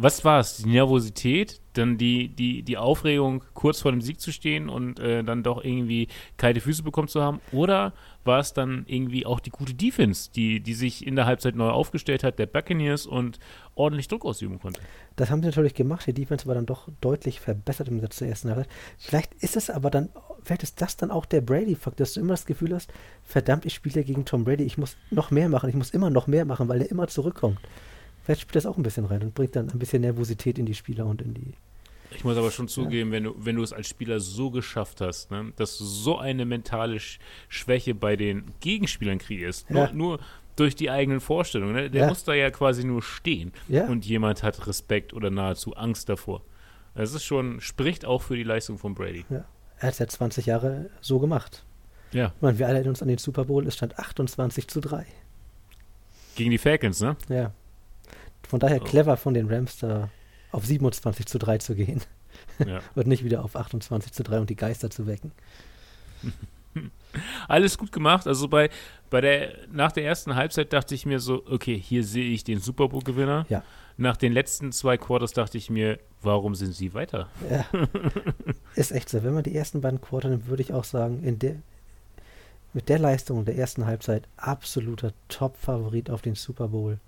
[0.00, 0.58] Was war es?
[0.58, 5.24] Die Nervosität, dann die, die, die Aufregung, kurz vor dem Sieg zu stehen und äh,
[5.24, 6.06] dann doch irgendwie
[6.36, 7.40] kalte Füße bekommen zu haben?
[7.50, 11.56] Oder war es dann irgendwie auch die gute Defense, die, die sich in der Halbzeit
[11.56, 13.40] neu aufgestellt hat, der Buccaneers und
[13.74, 14.80] ordentlich Druck ausüben konnte?
[15.16, 16.06] Das haben sie natürlich gemacht.
[16.06, 18.72] Die Defense war dann doch deutlich verbessert im Satz der ersten Halbzeit.
[18.98, 20.10] Vielleicht ist es aber dann,
[20.44, 22.92] vielleicht ist das dann auch der Brady-Fakt, dass du immer das Gefühl hast,
[23.24, 26.28] verdammt, ich spiele gegen Tom Brady, ich muss noch mehr machen, ich muss immer noch
[26.28, 27.58] mehr machen, weil er immer zurückkommt.
[28.28, 30.74] Vielleicht spielt das auch ein bisschen rein und bringt dann ein bisschen Nervosität in die
[30.74, 31.54] Spieler und in die.
[32.10, 33.16] Ich muss aber schon zugeben, ja.
[33.16, 36.44] wenn, du, wenn du es als Spieler so geschafft hast, ne, dass du so eine
[36.44, 39.86] mentale Sch Schwäche bei den Gegenspielern kreierst, ja.
[39.86, 40.20] nur, nur,
[40.56, 41.74] durch die eigenen Vorstellungen.
[41.74, 41.90] Ne?
[41.90, 42.08] Der ja.
[42.10, 43.50] muss da ja quasi nur stehen
[43.88, 46.42] und jemand hat Respekt oder nahezu Angst davor.
[46.94, 49.24] Das ist schon, spricht auch für die Leistung von Brady.
[49.30, 49.46] Ja.
[49.78, 51.64] Er hat es ja 20 Jahre so gemacht.
[52.12, 52.34] Ja.
[52.36, 55.06] Ich meine, wir alle erinnern uns an den Super Bowl, es stand 28 zu 3.
[56.34, 57.16] Gegen die Falcons, ne?
[57.30, 57.52] Ja.
[58.48, 58.84] Von daher oh.
[58.84, 60.08] clever von den Rams da
[60.50, 62.00] auf 27 zu 3 zu gehen.
[62.66, 62.80] Ja.
[62.94, 65.32] und nicht wieder auf 28 zu 3 und die Geister zu wecken.
[67.48, 68.26] Alles gut gemacht.
[68.26, 68.70] Also bei,
[69.10, 72.60] bei der, nach der ersten Halbzeit dachte ich mir so, okay, hier sehe ich den
[72.60, 73.46] Super Bowl-Gewinner.
[73.48, 73.62] Ja.
[73.96, 77.28] Nach den letzten zwei Quarters dachte ich mir, warum sind sie weiter?
[77.50, 77.66] Ja.
[78.74, 79.22] Ist echt so.
[79.22, 81.56] Wenn man die ersten beiden Quarter nimmt, würde ich auch sagen, in der,
[82.72, 86.98] mit der Leistung der ersten Halbzeit absoluter Top-Favorit auf den Super Bowl.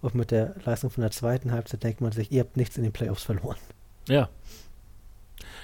[0.00, 2.82] Und mit der Leistung von der zweiten Halbzeit denkt man sich, ihr habt nichts in
[2.82, 3.56] den Playoffs verloren.
[4.08, 4.28] Ja.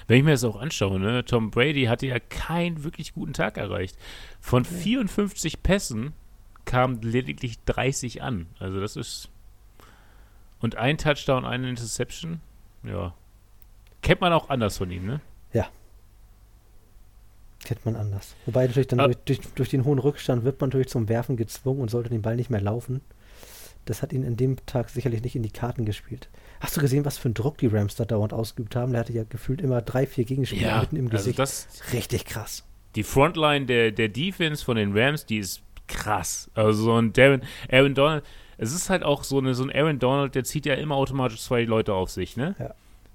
[0.07, 3.57] Wenn ich mir das auch anschaue, ne, Tom Brady hatte ja keinen wirklich guten Tag
[3.57, 3.97] erreicht.
[4.41, 6.13] Von 54 Pässen
[6.65, 8.47] kamen lediglich 30 an.
[8.59, 9.29] Also das ist.
[10.61, 12.41] Und ein Touchdown, eine Interception.
[12.83, 13.15] Ja.
[14.01, 15.21] Kennt man auch anders von ihm, ne?
[17.65, 18.35] Kennt man anders.
[18.47, 19.07] Wobei natürlich dann Ah.
[19.07, 22.23] durch, durch, durch den hohen Rückstand wird man natürlich zum Werfen gezwungen und sollte den
[22.23, 23.03] Ball nicht mehr laufen.
[23.85, 26.29] Das hat ihn in dem Tag sicherlich nicht in die Karten gespielt.
[26.61, 28.93] Hast du gesehen, was für einen Druck die Rams da dauernd ausgeübt haben?
[28.93, 31.39] Der hatte ja gefühlt immer drei, vier Gegenspieler mitten im also Gesicht.
[31.39, 32.65] das, Richtig krass.
[32.95, 36.51] die Frontline der, der Defense von den Rams, die ist krass.
[36.55, 38.25] Also so ein Darren, Aaron Donald,
[38.59, 41.41] es ist halt auch so, eine, so ein Aaron Donald, der zieht ja immer automatisch
[41.41, 42.55] zwei Leute auf sich, ne?
[42.59, 42.75] Ja.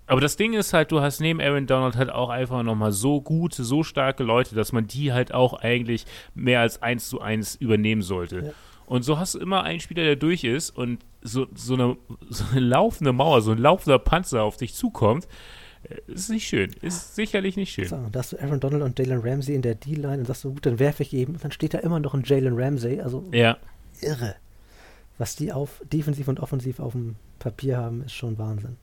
[0.10, 3.22] Aber das Ding ist halt, du hast neben Aaron Donald halt auch einfach nochmal so
[3.22, 7.56] gute, so starke Leute, dass man die halt auch eigentlich mehr als eins zu eins
[7.56, 8.38] übernehmen sollte.
[8.38, 8.52] Ja.
[8.88, 11.98] Und so hast du immer einen Spieler, der durch ist und so, so, eine,
[12.30, 15.28] so eine laufende Mauer, so ein laufender Panzer auf dich zukommt.
[15.84, 16.72] äh, Ist nicht schön.
[16.82, 17.88] Ist sicherlich nicht schön.
[17.88, 20.44] So, und da hast du Aaron Donald und Jalen Ramsey in der D-Line und sagst
[20.46, 21.34] du, gut, dann werfe ich eben.
[21.36, 23.00] Und dann steht da immer noch ein Jalen Ramsey.
[23.02, 23.58] Also Ja.
[24.02, 24.36] irre.
[25.20, 28.78] Was die auf defensiv und offensiv auf dem Papier haben, ist schon Wahnsinn.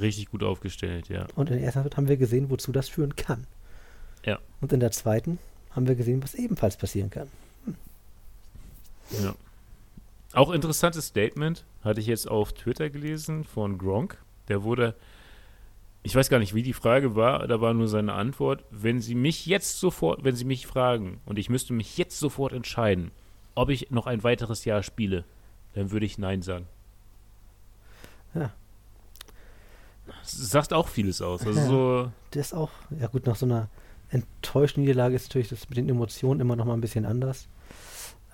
[0.00, 1.26] Richtig gut aufgestellt, ja.
[1.36, 3.46] Und in der ersten Halbzeit haben wir gesehen, wozu das führen kann.
[4.26, 4.38] Ja.
[4.60, 5.38] Und in der zweiten
[5.70, 7.28] haben wir gesehen, was ebenfalls passieren kann.
[9.22, 9.34] ja.
[10.32, 14.18] Auch interessantes Statement hatte ich jetzt auf Twitter gelesen von Gronk.
[14.48, 14.94] Der wurde,
[16.02, 19.14] ich weiß gar nicht, wie die Frage war, da war nur seine Antwort, wenn Sie
[19.14, 23.10] mich jetzt sofort, wenn Sie mich fragen und ich müsste mich jetzt sofort entscheiden,
[23.54, 25.24] ob ich noch ein weiteres Jahr spiele,
[25.74, 26.66] dann würde ich Nein sagen.
[28.34, 28.52] Ja.
[30.06, 31.46] Das sagt auch vieles aus.
[31.46, 31.66] Also Ja.
[31.66, 33.68] so, Das ist auch, ja gut, nach so einer
[34.10, 37.48] enttäuschten Niederlage ist natürlich das mit den Emotionen immer noch mal ein bisschen anders.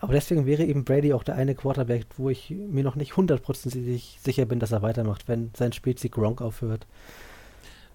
[0.02, 4.18] Aber deswegen wäre eben Brady auch der eine Quarterback, wo ich mir noch nicht hundertprozentig
[4.20, 6.86] sicher bin, dass er weitermacht, wenn sein Spezi Gronk aufhört.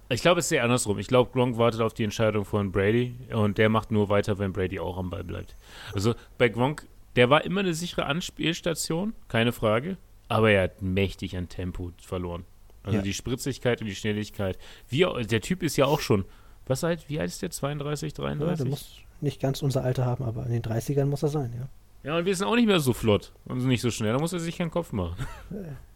[0.10, 1.00] Ich glaube, es ist sehr andersrum.
[1.00, 4.54] Ich glaube, Gronk wartet auf die Entscheidung von Brady und der macht nur weiter, wenn
[4.54, 5.58] Brady auch am Ball bleibt.
[5.93, 9.98] Also bei Gronk, der war immer eine sichere Anspielstation, keine Frage,
[10.30, 12.46] aber er hat mächtig an Tempo verloren.
[12.84, 13.04] Also Ja.
[13.04, 14.58] die Spritzigkeit und die Schnelligkeit.
[14.88, 16.24] Wie, der Typ ist ja auch schon,
[16.67, 17.52] was alt, wie alt ist der?
[17.52, 18.58] 32, Ja, 33?
[18.63, 21.67] der muss nicht ganz unser Alter haben, aber in den 30ern muss er sein, ja.
[22.08, 24.13] Ja, und wir sind auch nicht mehr so flott und nicht so schnell.
[24.13, 25.15] Da muss er sich keinen Kopf machen.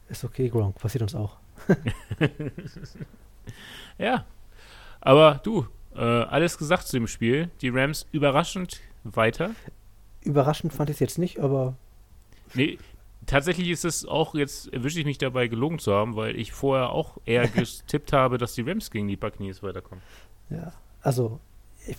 [0.09, 1.37] Ist okay, Gronk, passiert uns auch.
[3.97, 4.25] Ja,
[4.99, 7.49] aber du, äh, alles gesagt zu dem Spiel.
[7.61, 9.51] Die Rams überraschend weiter.
[10.21, 11.75] Überraschend fand ich es jetzt nicht, aber
[12.53, 12.77] Nee,
[13.25, 16.89] tatsächlich ist es auch, jetzt erwische ich mich dabei, gelogen zu haben, weil ich vorher
[16.89, 20.03] auch eher getippt habe, dass die Rams gegen die Buccaneers weiterkommen.
[20.49, 21.39] ja, also
[21.87, 21.97] ich,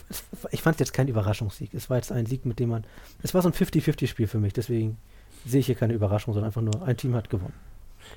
[0.51, 1.75] ich fand es jetzt kein Überraschungssieg.
[1.75, 2.85] Es war jetzt ein Sieg, mit dem man.
[3.23, 4.99] Es war so ein 50-50-Spiel für mich, deswegen
[5.45, 7.55] sehe ich hier keine Überraschung, sondern einfach nur ein Team hat gewonnen.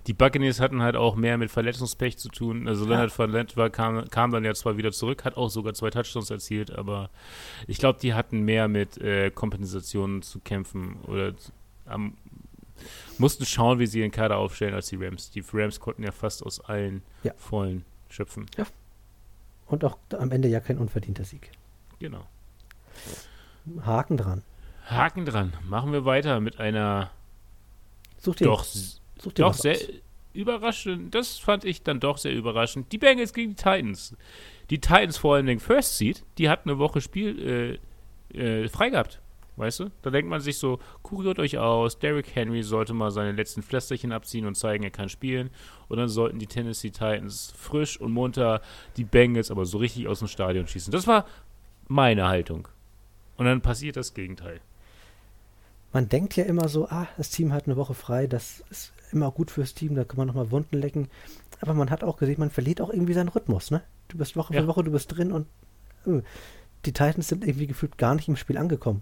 [0.07, 2.67] Die Buccaneers hatten halt auch mehr mit Verletzungspech zu tun.
[2.67, 5.89] Also Leonard verletzt war, kam, kam dann ja zwar wieder zurück, hat auch sogar zwei
[5.89, 7.09] Touchdowns erzielt, aber
[7.67, 11.33] ich glaube, die hatten mehr mit äh, Kompensationen zu kämpfen oder
[11.85, 12.15] am,
[13.17, 15.31] mussten schauen, wie sie ihren Kader aufstellen als die Rams.
[15.31, 17.33] Die Rams konnten ja fast aus allen Ja.
[17.37, 18.47] Vollen schöpfen.
[19.67, 21.51] Und auch am Ende ja kein unverdienter Sieg.
[21.99, 22.25] Genau.
[23.81, 24.43] Haken dran.
[24.85, 25.53] Haken dran.
[25.67, 27.11] Machen wir weiter mit einer
[28.19, 29.89] Such dir, doch such dir Doch, sehr aus.
[30.33, 31.15] überraschend.
[31.15, 32.91] Das fand ich dann doch sehr überraschend.
[32.91, 34.15] Die Bengals gegen die Titans.
[34.69, 37.79] Die Titans vor allem den First Seed, die hatten eine Woche Spiel
[38.33, 39.19] äh, äh, frei gehabt.
[39.57, 39.89] Weißt du?
[40.01, 44.11] Da denkt man sich so, kuriert euch aus, Derrick Henry sollte mal seine letzten Pflästerchen
[44.11, 45.49] abziehen und zeigen, er kann spielen.
[45.87, 48.61] Und dann sollten die Tennessee Titans frisch und munter
[48.97, 50.91] die Bengals aber so richtig aus dem Stadion schießen.
[50.91, 51.25] Das war
[51.87, 52.67] meine Haltung.
[53.37, 54.59] Und dann passiert das Gegenteil.
[55.93, 59.31] Man denkt ja immer so, ah, das Team hat eine Woche frei, das ist immer
[59.31, 61.07] gut fürs Team, da kann man nochmal Wunden lecken.
[61.61, 63.81] Aber man hat auch gesehen, man verliert auch irgendwie seinen Rhythmus, ne?
[64.09, 64.61] Du bist Woche Ja.
[64.61, 65.47] für Woche, du bist drin und
[66.05, 66.21] äh,
[66.85, 69.01] die Titans sind irgendwie gefühlt gar nicht im Spiel angekommen.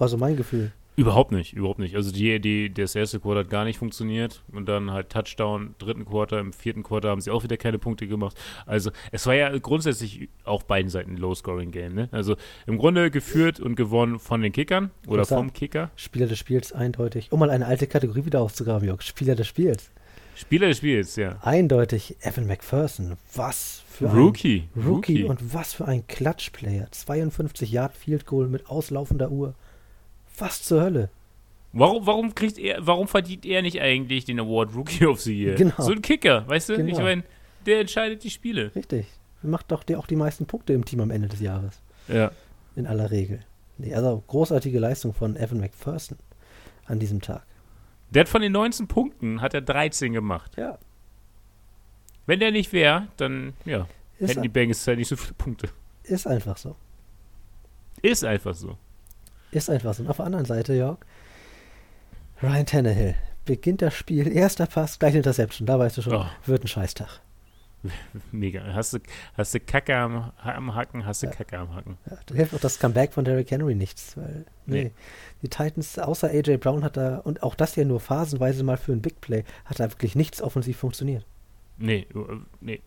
[0.00, 0.72] War so mein Gefühl.
[0.96, 1.94] Überhaupt nicht, überhaupt nicht.
[1.94, 6.06] Also die, die, das erste Quarter hat gar nicht funktioniert und dann halt Touchdown, dritten
[6.06, 8.34] Quarter, im vierten Quarter haben sie auch wieder keine Punkte gemacht.
[8.64, 11.94] Also es war ja grundsätzlich auf beiden Seiten ein Low-Scoring-Game.
[11.94, 12.08] Ne?
[12.12, 12.36] Also
[12.66, 15.90] im Grunde geführt und gewonnen von den Kickern oder vom Kicker.
[15.96, 17.30] Spieler des Spiels eindeutig.
[17.30, 19.02] Um mal eine alte Kategorie wieder auszugraben, Jörg.
[19.02, 19.90] Spieler des Spiels.
[20.34, 21.38] Spieler des Spiels, ja.
[21.42, 23.18] Eindeutig Evan McPherson.
[23.34, 24.64] Was für Rookie.
[24.74, 25.24] ein Rookie.
[25.24, 26.88] Und was für ein Klatschplayer.
[26.90, 29.54] 52 Yard Field Goal mit auslaufender Uhr.
[30.38, 31.10] Was zur Hölle?
[31.72, 35.54] Warum, warum kriegt er, warum verdient er nicht eigentlich den Award Rookie of the Year?
[35.54, 35.74] Genau.
[35.78, 36.76] So ein Kicker, weißt du?
[36.76, 36.88] Genau.
[36.88, 37.22] Ich meine,
[37.66, 38.74] der entscheidet die Spiele.
[38.74, 39.06] Richtig.
[39.42, 41.80] Macht doch der auch die meisten Punkte im Team am Ende des Jahres.
[42.08, 42.32] Ja.
[42.76, 43.40] In aller Regel.
[43.78, 46.18] Nee, also großartige Leistung von Evan McPherson
[46.86, 47.44] an diesem Tag.
[48.10, 50.56] Der hat von den 19 Punkten hat er 13 gemacht.
[50.56, 50.78] Ja.
[52.26, 53.86] Wenn der nicht wäre, dann ja,
[54.18, 55.68] Ist, hätten die Bengals halt nicht so viele Punkte.
[56.02, 56.76] ist einfach so.
[58.02, 58.76] Ist einfach so.
[59.52, 60.02] Ist einfach so.
[60.02, 60.98] Und auf der anderen Seite, Jörg,
[62.42, 65.66] Ryan Tannehill beginnt das Spiel, erster Pass, gleich Interception.
[65.66, 66.26] Da weißt du schon, Oh.
[66.46, 67.20] wird ein Scheißtag.
[68.32, 68.62] Mega.
[68.74, 68.98] Hast du,
[69.36, 71.32] hast du Kacke am, am Hacken, hast du Ja.
[71.32, 71.96] Kacke am Hacken.
[72.10, 74.84] Ja, da hilft auch das Comeback von Derrick Henry nichts, weil nee.
[74.84, 74.90] Nee.
[75.42, 78.92] die Titans außer AJ Brown hat da und auch das ja nur phasenweise mal für
[78.92, 81.24] ein Big Play hat da wirklich nichts offensiv funktioniert.
[81.78, 82.80] Nee, äh, nee.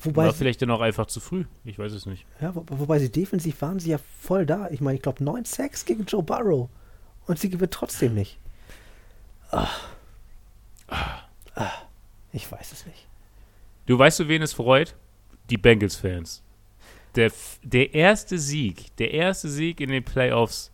[0.00, 1.44] Wobei War vielleicht dann auch einfach zu früh.
[1.64, 2.26] Ich weiß es nicht.
[2.40, 4.68] ja, wo, wobei sie defensiv waren sie ja voll da.
[4.70, 6.68] Ich meine, ich glaube 9 Sacks gegen Joe Burrow
[7.26, 8.38] und sie gewinnt trotzdem nicht.
[9.50, 9.68] Ah.
[10.88, 11.70] Ah.
[12.32, 13.06] Ich weiß es nicht.
[13.86, 14.96] Du weißt du, wen es freut?
[15.50, 16.42] Die Bengals-Fans.
[17.14, 17.30] Der,
[17.62, 20.72] der erste Sieg, der erste Sieg in den Playoffs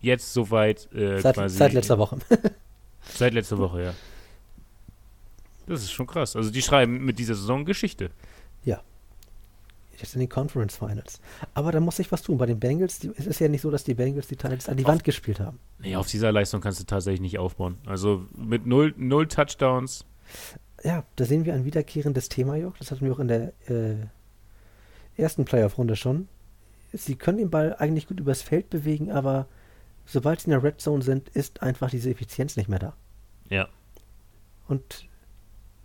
[0.00, 1.56] jetzt soweit äh, Seit, quasi.
[1.56, 2.18] seit letzter Woche.
[3.14, 3.94] Seit letzter Woche, ja.
[5.66, 6.34] Das ist schon krass.
[6.36, 8.10] Also die schreiben mit dieser Saison Geschichte.
[9.98, 11.20] Jetzt in den Conference Finals.
[11.54, 12.36] Aber da muss sich was tun.
[12.36, 14.76] Bei den Bengals, die, es ist ja nicht so, dass die Bengals die Titans an
[14.76, 15.60] die Auf- Wand gespielt haben.
[15.78, 17.78] Nee, auf dieser Leistung kannst du tatsächlich nicht aufbauen.
[17.86, 20.04] Also mit null, null Touchdowns.
[20.82, 22.76] Ja, da sehen wir ein wiederkehrendes Thema, Jörg.
[22.78, 23.94] Das hatten wir auch in der äh,
[25.16, 26.26] ersten Playoff-Runde schon.
[26.92, 29.46] Sie können den Ball eigentlich gut übers Feld bewegen, aber
[30.04, 32.94] sobald sie in der Red Zone sind, ist einfach diese Effizienz nicht mehr da.
[33.50, 33.68] Ja.
[34.66, 35.06] Und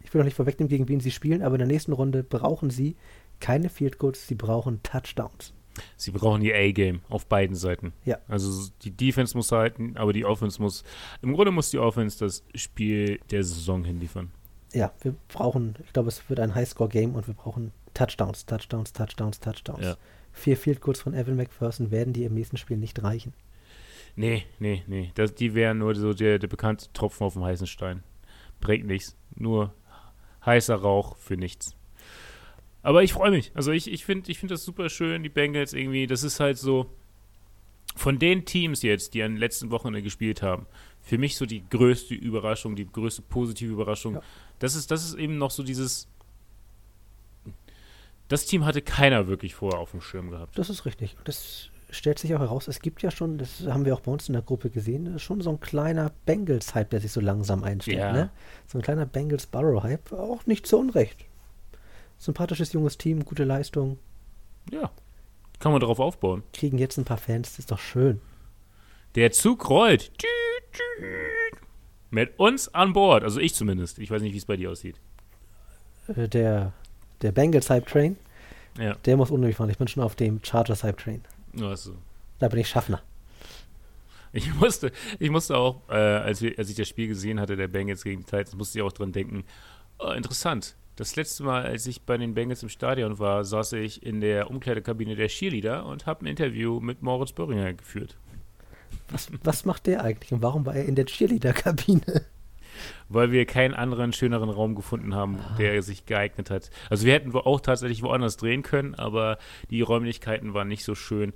[0.08, 2.70] ich will noch nicht vorwegnehmen, gegen wen sie spielen, aber in der nächsten Runde brauchen
[2.70, 2.96] sie
[3.42, 5.54] keine Field Goals, sie brauchen Touchdowns.
[5.98, 7.92] Sie brauchen die A-Game auf beiden Seiten.
[8.06, 8.18] Ja.
[8.30, 10.86] Also die Defense muss halten, aber die Offense muss.
[11.22, 14.32] Im Grunde muss die Offense das Spiel der Saison hinliefern.
[14.74, 19.42] Ja, wir brauchen, ich glaube, es wird ein Highscore-Game und wir brauchen Touchdowns, Touchdowns, Touchdowns,
[19.42, 19.86] Touchdowns.
[19.86, 19.98] Ja.
[20.32, 23.34] Vier Field Goals von Evan McPherson werden die im nächsten Spiel nicht reichen.
[24.16, 25.12] Nee, nee, nee.
[25.16, 28.04] Das, die wären nur so der, der bekannte Tropfen auf dem heißen Stein.
[28.62, 29.16] Bringt nichts.
[29.36, 29.74] Nur
[30.48, 31.76] heißer Rauch für nichts.
[32.82, 33.52] Aber ich freue mich.
[33.54, 36.08] Also ich, ich finde ich find das super schön, die Bengals irgendwie.
[36.08, 36.90] Das ist halt so
[37.96, 40.68] von den Teams jetzt, die an den letzten Wochenende gespielt haben,
[41.02, 44.16] für mich so die größte Überraschung, die größte positive Überraschung.
[44.16, 44.22] Ja.
[44.60, 46.08] Das, ist, das ist eben noch so dieses.
[48.28, 50.58] Das Team hatte keiner wirklich vorher auf dem Schirm gehabt.
[50.58, 51.16] Das ist richtig.
[51.24, 52.68] Das stellt sich auch heraus.
[52.68, 55.42] Es gibt ja schon, das haben wir auch bei uns in der Gruppe gesehen, schon
[55.42, 57.98] so ein kleiner Bengals-Hype, der sich so langsam einstellt.
[58.00, 58.12] Ja.
[58.12, 58.30] Ne?
[58.68, 60.12] So ein kleiner Bengals-Burrow-Hype.
[60.14, 61.26] Auch nicht zu Unrecht.
[62.18, 64.00] Sympathisches junges Team, gute Leistung.
[64.72, 64.92] Ja.
[65.60, 66.44] Kann man darauf aufbauen.
[66.54, 68.22] Kriegen jetzt ein paar Fans, das ist doch schön.
[69.16, 70.12] Der Zug rollt.
[72.10, 73.24] Mit uns an Bord.
[73.24, 74.00] Also ich zumindest.
[74.00, 75.00] Ich weiß nicht, wie es bei dir aussieht.
[76.16, 76.74] Äh, Der,
[77.22, 78.18] der Bengals-Hype-Train,
[78.80, 78.94] Ja.
[79.06, 79.70] der muss mich fahren.
[79.70, 81.24] Ich bin schon auf dem Chargers-Hype-Train.
[81.64, 81.96] Also.
[82.40, 83.02] Da bin ich Schaffner.
[84.34, 87.68] Ich musste, ich musste auch, äh, als, wir, als ich das Spiel gesehen hatte, der
[87.68, 89.46] Bengals gegen die Titans, musste ich auch dran denken,
[90.00, 90.76] oh, interessant.
[90.96, 94.50] Das letzte Mal, als ich bei den Bengals im Stadion war, saß ich in der
[94.50, 98.18] Umkleidekabine der Cheerleader und habe ein Interview mit Moritz Böhringer geführt.
[99.10, 102.24] Was, was macht der eigentlich und warum war er in der Cheerleader-Kabine?
[103.10, 106.70] Weil wir keinen anderen, schöneren Raum gefunden haben, der sich geeignet hat.
[106.90, 109.38] Also wir hätten auch tatsächlich woanders drehen können, aber
[109.70, 111.34] die Räumlichkeiten waren nicht so schön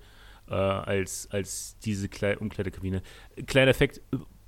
[0.50, 3.02] äh, als, als diese Klei Umkleidekabine.
[3.46, 4.02] Kleiner Effekt,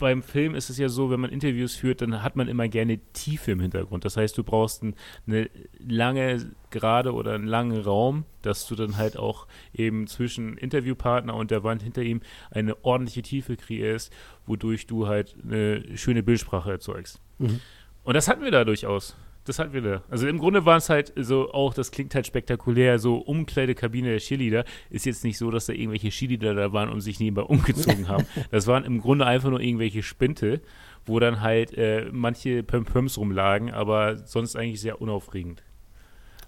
[0.04, 3.00] beim Film ist es ja so, wenn man Interviews führt, dann hat man immer gerne
[3.14, 4.04] Tiefe im Hintergrund.
[4.04, 4.96] Das heißt, du brauchst ein,
[5.28, 11.34] eine lange Gerade oder einen langen Raum, dass du dann halt auch eben zwischen Interviewpartner
[11.36, 14.12] und der Wand hinter ihm eine ordentliche Tiefe kreierst,
[14.46, 17.22] wodurch du halt eine schöne Bildsprache erzeugst.
[17.38, 17.62] Mhm.
[18.04, 19.16] Und das hatten wir da durchaus.
[19.46, 20.04] Das hatten wir da.
[20.10, 24.20] Also im Grunde war es halt so auch, das klingt halt spektakulär, so Umkleidekabine der
[24.20, 24.64] Cheerleader.
[24.90, 28.26] Ist jetzt nicht so, dass da irgendwelche Cheerleader da waren und sich nebenbei umgezogen haben.
[28.52, 30.62] Das waren im Grunde einfach nur irgendwelche Spinte,
[31.06, 35.64] wo dann halt äh, manche Pömpöms rumlagen, aber sonst eigentlich sehr unaufregend.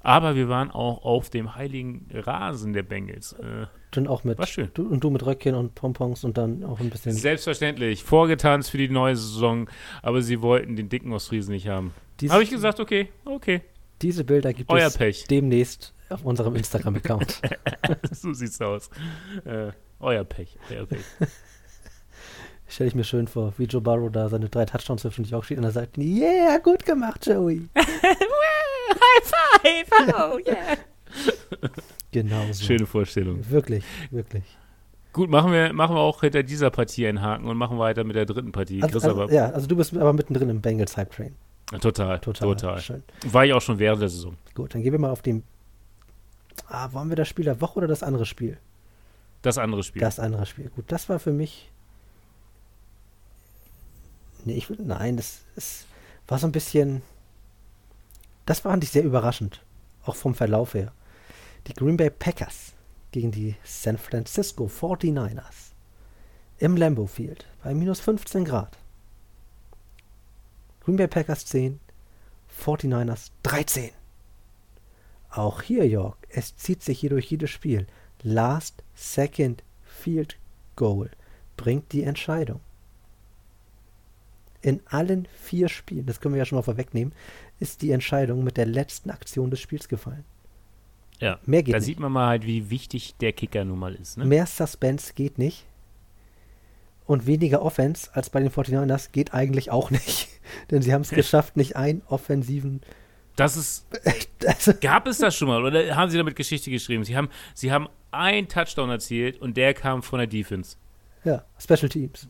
[0.02, 3.34] Aber wir waren auch auf dem heiligen Rasen der Bengals.
[3.34, 4.38] Äh, Dann auch mit.
[4.38, 4.70] war schön.
[4.76, 7.12] Du, und du mit Röckchen und Pompons und dann auch ein bisschen.
[7.14, 8.04] Selbstverständlich.
[8.04, 9.68] Vorgetanzt für die neue Saison,
[10.04, 11.92] aber sie wollten den dicken Ostfriesen nicht haben.
[12.30, 13.62] Habe ich gesagt, okay, okay.
[14.02, 15.26] Diese Bilder gibt Euer es Pech.
[15.26, 17.42] demnächst auf unserem Instagram-Account.
[18.12, 18.90] so sieht's aus.
[19.46, 21.04] Äh, euer Pech, euer Pech.
[22.68, 25.36] Stelle ich mir schön vor, wie Joe Burrow da seine drei Touchdowns wirft und ich
[25.36, 26.02] auch steht an der Seite.
[26.02, 27.70] Yeah, gut gemacht, Joey.
[29.64, 30.14] High five!
[30.14, 30.78] Oh, yeah!
[32.12, 32.64] Genau so.
[32.66, 33.50] Schöne Vorstellung.
[33.50, 34.44] Wirklich, wirklich.
[35.14, 38.16] Gut, machen wir, machen wir auch hinter dieser Partie einen Haken und machen weiter mit
[38.16, 38.84] der dritten Partie.
[38.84, 41.36] Also, also, ja, also du bist aber mittendrin im Bengals Hype Train.
[41.82, 42.48] Total, Total.
[42.48, 43.04] total, Schön.
[43.26, 44.38] War ich auch schon während der Saison.
[44.54, 45.44] Gut, dann gehen wir mal auf den.
[46.68, 48.58] Ah, wollen wir das Spiel der Woche oder das andere Spiel?
[49.42, 50.00] Das andere Spiel.
[50.02, 50.70] Das andere Spiel.
[50.70, 51.70] Gut, das war für mich.
[54.46, 54.78] Nee, ich will.
[54.82, 55.86] Nein, das ist,
[56.28, 57.02] war so ein bisschen.
[58.46, 59.62] Das fand ich sehr überraschend.
[60.06, 60.92] Auch vom Verlauf her.
[61.68, 62.74] Die Green Bay Packers
[63.12, 65.72] gegen die San Francisco 49ers.
[66.60, 68.78] Im Lambeau Field bei minus 15 Grad.
[70.86, 71.80] Green Bay Packers 10,
[72.64, 73.90] 49ers 13.
[75.32, 77.88] Auch hier, York, es zieht sich hier durch jedes Spiel.
[78.22, 80.38] Last Second Field
[80.76, 81.10] Goal
[81.58, 82.62] bringt die Entscheidung.
[84.62, 87.14] In allen vier Spielen, das können wir ja schon mal vorwegnehmen,
[87.60, 90.24] ist die Entscheidung mit der letzten Aktion des Spiels gefallen.
[91.20, 91.40] ja.
[91.46, 91.86] Mehr geht Da nicht.
[91.86, 94.18] sieht man mal halt, wie wichtig der Kicker nun mal ist.
[94.18, 94.26] Ne?
[94.26, 95.66] Mehr Suspense geht nicht.
[97.08, 100.28] Und weniger Offense als bei den 49ers geht eigentlich auch nicht.
[100.72, 102.82] Denn sie haben es geschafft, nicht einen offensiven.
[103.38, 103.86] Das ist,
[104.80, 107.04] gab es das schon mal oder haben sie damit Geschichte geschrieben?
[107.04, 110.78] Sie haben, sie haben einen Touchdown erzielt und der kam von der Defense.
[111.26, 112.30] ja, Special Teams.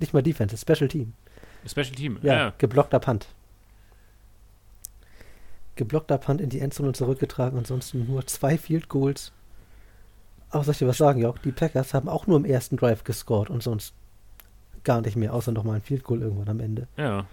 [0.00, 1.12] Nicht mal Defense, Special Team.
[1.64, 2.18] Special Team.
[2.22, 2.54] Ja, Ja.
[2.58, 3.28] geblockter Punt.
[5.76, 9.30] Geblockter Punt in die Endzone zurückgetragen, ansonsten nur zwei Field Goals.
[10.50, 11.38] Aber soll ich dir was sagen, Jörg?
[11.38, 13.94] Die Packers haben auch nur im ersten Drive gescored und sonst
[14.84, 16.88] gar nicht mehr, außer nochmal ein Field Goal irgendwann am Ende.
[16.96, 17.26] Ja.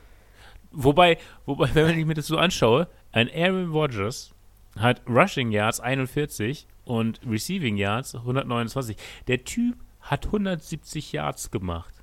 [0.72, 4.32] Wobei, wobei, wenn ich mir das so anschaue, ein Aaron Rodgers
[4.78, 8.98] hat Rushing Yards 41 und Receiving Yards 129.
[9.28, 11.94] Der Typ hat 170 Yards gemacht.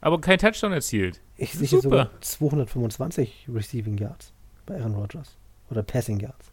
[0.00, 1.20] Aber kein Touchdown erzielt.
[1.36, 4.32] Ich sehe sogar 225 Receiving Yards
[4.64, 5.36] bei Aaron Rodgers.
[5.70, 6.50] Oder Passing Yards.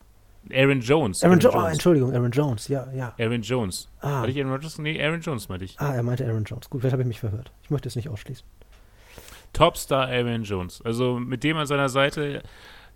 [0.54, 1.24] Aaron Jones.
[1.24, 3.14] Aaron, jo Ah, Entschuldigung, Aaron Jones, ja, ja.
[3.20, 3.90] Aaron Jones.
[4.02, 4.78] Ah, Hatte ich Aaron Rodgers?
[4.80, 5.80] Nee, Aaron Jones meinte ich.
[5.80, 6.70] ah er meinte Aaron Jones.
[6.70, 7.52] Gut, vielleicht habe ich mich verhört.
[7.64, 8.46] Ich möchte es nicht ausschließen.
[9.54, 10.82] Topstar Aaron Jones.
[10.84, 12.44] Also mit dem an seiner Seite,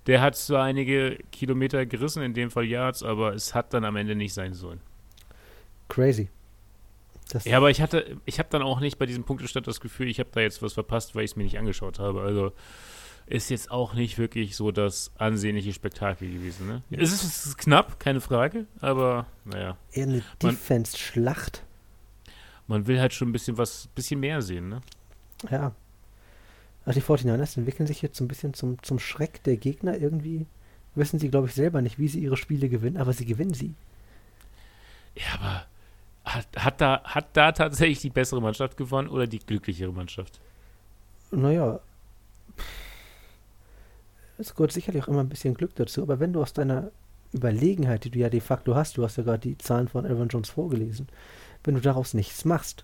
[0.08, 3.96] der hat zwar einige Kilometer gerissen, in dem Fall Yards, aber es hat dann am
[3.96, 4.82] Ende nicht sein sollen.
[5.90, 6.30] Crazy.
[7.32, 10.08] Das, Ja, aber ich hatte, ich habe dann auch nicht bei diesem Punktestand das Gefühl,
[10.10, 12.22] ich habe da jetzt was verpasst, weil ich es mir nicht angeschaut habe.
[12.22, 12.52] Also
[13.32, 16.68] ist jetzt auch nicht wirklich so das ansehnliche Spektakel gewesen.
[16.68, 16.84] Ne?
[16.92, 21.64] Es, ist, es ist knapp, keine Frage, aber naja, eher eine Defense-Schlacht.
[22.68, 24.70] man will halt schon ein bisschen was, bisschen mehr sehen.
[24.70, 24.82] Ne?
[25.50, 25.74] Ja.
[26.86, 29.98] Also die 49ers entwickeln sich jetzt so ein bisschen zum, zum Schreck der Gegner.
[29.98, 30.46] Irgendwie
[30.96, 33.76] wissen sie, glaube ich, selber nicht, wie sie ihre Spiele gewinnen, aber sie gewinnen sie.
[35.16, 35.66] Ja, aber
[36.26, 40.40] hat, hat, da, hat da tatsächlich die bessere Mannschaft gewonnen oder die glücklichere Mannschaft?
[41.32, 41.80] Naja.
[44.42, 46.92] Es gehört sicherlich auch immer ein bisschen Glück dazu, aber wenn du aus deiner
[47.34, 50.28] Überlegenheit, die du ja de facto hast, du hast ja gerade die Zahlen von Aaron
[50.28, 51.08] Jones vorgelesen,
[51.64, 52.84] wenn du daraus nichts machst,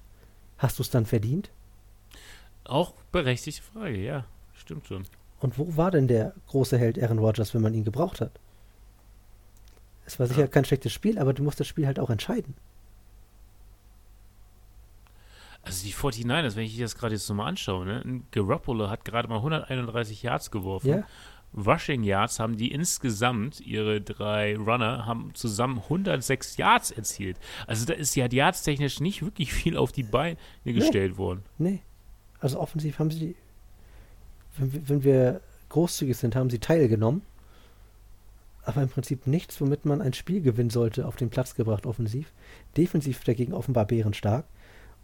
[0.57, 1.49] hast du es dann verdient?
[2.63, 5.05] Auch berechtigte Frage, ja, stimmt schon.
[5.39, 8.31] Und wo war denn der große Held Aaron Rodgers, wenn man ihn gebraucht hat?
[10.05, 10.47] Es war sicher Ja.
[10.47, 12.55] kein schlechtes Spiel, aber du musst das Spiel halt auch entscheiden.
[15.61, 18.01] Also die 49ers, wenn ich das gerade jetzt nochmal anschaue, ne?
[18.05, 20.87] ein Garoppolo hat gerade mal 131 Yards geworfen.
[20.87, 21.03] Ja?
[21.57, 27.37] Rushing Yards haben die insgesamt, ihre drei Runner, haben zusammen 106 Yards erzielt.
[27.65, 31.43] Also da ist ja yardstechnisch nicht wirklich viel auf die Beine gestellt worden.
[31.57, 31.81] Nee.
[32.39, 33.35] Also offensiv haben sie,
[34.57, 37.23] wenn, wir- wenn wir großzügig sind, haben sie teilgenommen.
[38.63, 42.33] Aber im Prinzip nichts, womit man ein Spiel gewinnen sollte, auf den Platz gebracht offensiv.
[42.75, 44.45] Defensiv dagegen offenbar bärenstark.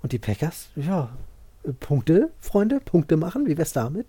[0.01, 1.15] Und die Packers, ja,
[1.63, 4.07] äh, Punkte, Freunde, Punkte machen, wie wär's damit?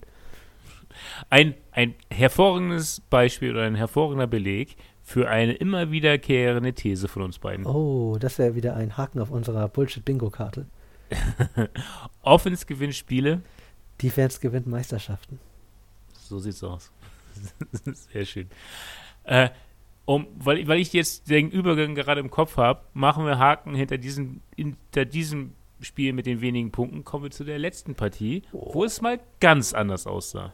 [1.29, 7.39] Ein, ein hervorragendes Beispiel oder ein hervorragender Beleg für eine immer wiederkehrende These von uns
[7.39, 7.65] beiden.
[7.65, 10.65] Oh, das wäre wieder ein Haken auf unserer Bullshit-Bingo-Karte.
[12.23, 13.41] Offense gewinnt Spiele,
[14.01, 15.39] Defense gewinnt Meisterschaften.
[16.11, 16.91] So sieht's aus.
[17.93, 18.49] Sehr schön.
[19.23, 19.49] Äh,
[20.05, 23.97] um, weil, weil ich jetzt den Übergang gerade im Kopf habe, machen wir Haken hinter
[23.97, 27.03] diesem, hinter diesem Spiel mit den wenigen Punkten.
[27.03, 30.53] Kommen wir zu der letzten Partie, wo es mal ganz anders aussah.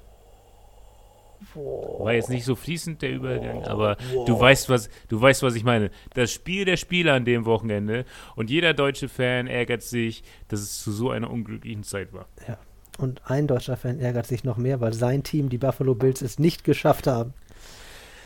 [1.56, 5.64] War jetzt nicht so fließend der Übergang, aber du weißt, was du weißt, was ich
[5.64, 5.92] meine.
[6.14, 10.82] Das Spiel der Spieler an dem Wochenende und jeder deutsche Fan ärgert sich, dass es
[10.82, 12.28] zu so einer unglücklichen Zeit war.
[12.48, 12.58] Ja.
[12.98, 16.38] Und ein deutscher Fan ärgert sich noch mehr, weil sein Team, die Buffalo Bills, es
[16.38, 17.34] nicht geschafft haben.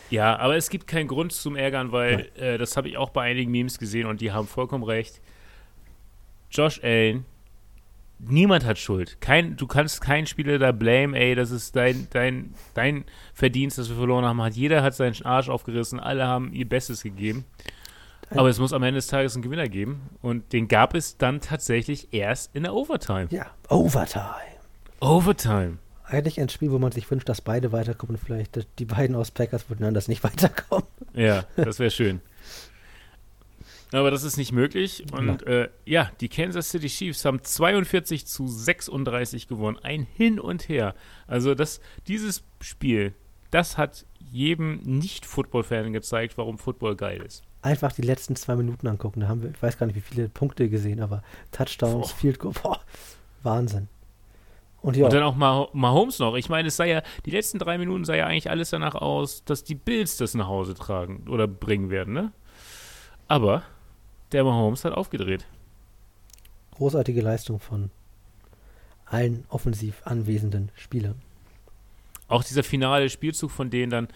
[0.09, 3.23] Ja, aber es gibt keinen Grund zum Ärgern, weil äh, das habe ich auch bei
[3.23, 5.21] einigen Memes gesehen und die haben vollkommen recht.
[6.51, 7.25] Josh Allen
[8.19, 9.19] niemand hat Schuld.
[9.21, 13.89] Kein, du kannst keinen Spieler da blame, ey, das ist dein, dein, dein Verdienst, dass
[13.89, 14.41] wir verloren haben.
[14.51, 17.45] Jeder hat seinen Arsch aufgerissen, alle haben ihr Bestes gegeben.
[18.31, 20.09] Aber es muss am Ende des Tages einen Gewinner geben.
[20.21, 23.27] Und den gab es dann tatsächlich erst in der Overtime.
[23.29, 24.55] Ja, Overtime.
[24.99, 25.77] Overtime.
[26.03, 28.17] Eigentlich ein Spiel, wo man sich wünscht, dass beide weiterkommen.
[28.17, 30.87] Vielleicht die beiden aus Packers würden anders nicht weiterkommen.
[31.13, 32.21] Ja, das wäre schön.
[33.95, 35.05] Aber das ist nicht möglich.
[35.13, 39.77] Und äh, ja, die Kansas City Chiefs haben 42 zu 36 gewonnen.
[39.81, 40.95] Ein Hin und Her.
[41.27, 43.13] Also das, dieses Spiel,
[43.51, 47.43] das hat jedem Nicht-Football-Fan gezeigt, warum Football geil ist.
[47.61, 49.21] Einfach die letzten zwei Minuten angucken.
[49.21, 52.17] Da haben wir, ich weiß gar nicht, wie viele Punkte gesehen, aber Touchdowns, boah.
[52.17, 52.81] Field Goal, boah,
[53.43, 53.87] Wahnsinn.
[54.81, 55.05] Und, ja.
[55.05, 56.35] und dann auch mal Mahomes noch.
[56.35, 59.45] Ich meine, es sei ja, die letzten drei Minuten sah ja eigentlich alles danach aus,
[59.45, 62.33] dass die Bills das nach Hause tragen oder bringen werden, ne?
[63.27, 63.63] Aber
[64.35, 65.45] der Mahomes hat aufgedreht.
[66.71, 67.89] Großartige Leistung von
[69.05, 71.15] allen offensiv anwesenden Spielern.
[72.27, 74.07] Auch dieser finale Spielzug von denen dann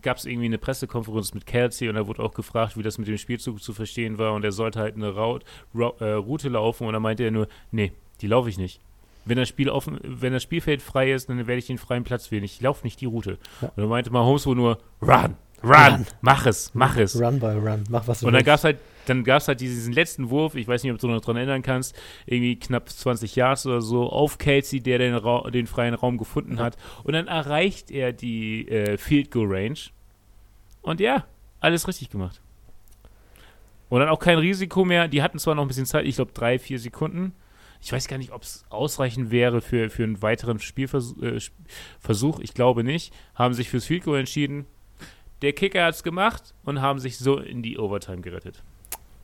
[0.00, 3.06] gab es irgendwie eine Pressekonferenz mit Kelsey und da wurde auch gefragt, wie das mit
[3.06, 5.44] dem Spielzug zu verstehen war und er sollte halt eine Raut,
[5.74, 8.80] Ra äh, Route laufen und da meinte er nur, nee, die laufe ich nicht.
[9.24, 12.32] Wenn das, Spiel offen, wenn das Spielfeld frei ist, dann werde ich den freien Platz
[12.32, 12.42] wählen.
[12.42, 13.38] Ich laufe nicht die Route.
[13.60, 13.68] Ja.
[13.68, 17.20] Und dann meinte Mahomes wohl nur, run, Run, run, mach es, mach es.
[17.20, 19.60] Run by run, mach was du Und dann gab es halt, dann gab es halt
[19.60, 21.96] diesen letzten Wurf, ich weiß nicht, ob du noch dran erinnern kannst,
[22.26, 26.58] irgendwie knapp 20 Yards oder so, auf Kelsey, der den, Ra den freien Raum gefunden
[26.58, 26.76] hat.
[27.04, 29.78] Und dann erreicht er die äh, Field Goal Range.
[30.82, 31.24] Und ja,
[31.60, 32.40] alles richtig gemacht.
[33.88, 35.06] Und dann auch kein Risiko mehr.
[35.06, 37.34] Die hatten zwar noch ein bisschen Zeit, ich glaube drei, vier Sekunden.
[37.80, 41.20] Ich weiß gar nicht, ob es ausreichend wäre für, für einen weiteren Spielversuch.
[41.20, 43.12] Äh, ich glaube nicht.
[43.34, 44.66] Haben sich fürs Field Goal entschieden
[45.42, 48.62] der Kicker hat es gemacht und haben sich so in die Overtime gerettet.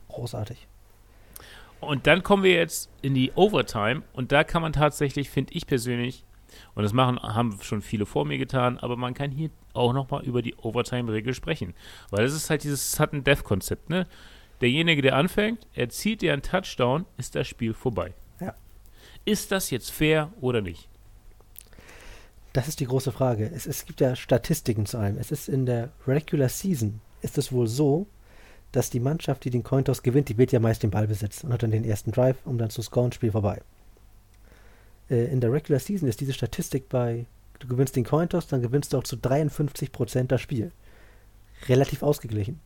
[0.09, 0.67] Großartig.
[1.79, 5.65] Und dann kommen wir jetzt in die Overtime und da kann man tatsächlich, finde ich
[5.65, 6.25] persönlich,
[6.75, 10.23] und das machen, haben schon viele vor mir getan, aber man kann hier auch nochmal
[10.25, 11.73] über die Overtime-Regel sprechen.
[12.09, 14.07] Weil das ist halt dieses Sudden-Death-Konzept, ne?
[14.59, 18.13] Derjenige, der anfängt, erzielt dir einen Touchdown, ist das Spiel vorbei.
[18.41, 18.55] Ja.
[19.23, 20.89] Ist das jetzt fair oder nicht?
[22.59, 23.49] Das ist die große Frage.
[23.55, 25.17] Es, es gibt ja Statistiken zu allem.
[25.17, 28.05] Es ist in der Regular Season ist es wohl so,
[28.73, 31.53] dass die Mannschaft, die den Cointoss gewinnt, die wird ja meist den Ball besitzen und
[31.53, 33.61] hat dann den ersten Drive, um dann zu scoren, Spiel vorbei.
[35.09, 37.27] Äh, in der Regular Season ist diese Statistik bei,
[37.59, 40.73] du gewinnst den Cointoss, dann gewinnst du auch zu 53% das Spiel.
[41.69, 42.59] Relativ ausgeglichen.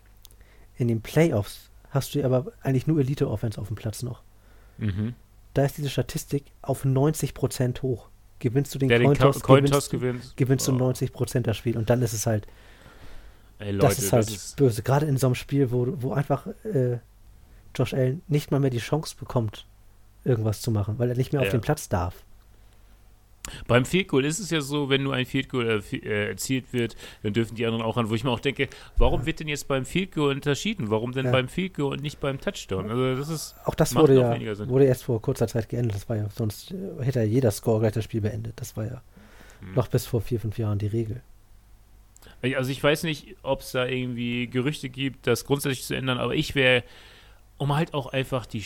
[0.76, 4.24] In den Playoffs hast du aber eigentlich nur Elite-Offense auf dem Platz noch.
[4.80, 5.14] Mhm.
[5.54, 8.10] Da ist diese Statistik auf 90% hoch
[8.44, 10.91] gewinnst du den Cointoss, Cointoss gewinnst, gewinnst du oh.
[10.91, 12.46] 90% das Spiel und dann ist es halt
[13.60, 14.84] Ey, Leute, das ist halt das ist böse.
[14.84, 16.98] Gerade in so einem Spiel, wo, wo einfach äh,
[17.74, 19.66] Josh Allen nicht mal mehr die Chance bekommt,
[20.26, 21.48] irgendwas zu machen, weil er nicht mehr ja.
[21.48, 22.26] auf den Platz darf.
[23.68, 26.72] Beim Field Goal ist es ja so, wenn nur ein Field Goal äh, äh, erzielt
[26.72, 29.50] wird, dann dürfen die anderen auch an, wo ich mir auch denke, warum wird denn
[29.50, 30.89] jetzt beim Field Goal unterschieden?
[30.89, 31.32] Warum denn ja.
[31.32, 32.89] beim Field Goal und nicht beim Touchdown?
[32.89, 35.96] Also das ist auch das wurde ja wurde erst vor kurzer Zeit geändert.
[35.96, 38.54] Das war ja sonst äh, hätte ja jeder Score gleich das Spiel beendet.
[38.56, 39.02] Das war ja
[39.60, 39.76] hm.
[39.76, 41.22] noch bis vor vier fünf Jahren die Regel.
[42.41, 46.36] Also ich weiß nicht, ob es da irgendwie Gerüchte gibt, das grundsätzlich zu ändern, aber
[46.36, 46.84] ich wäre,
[47.58, 48.64] um halt auch einfach die,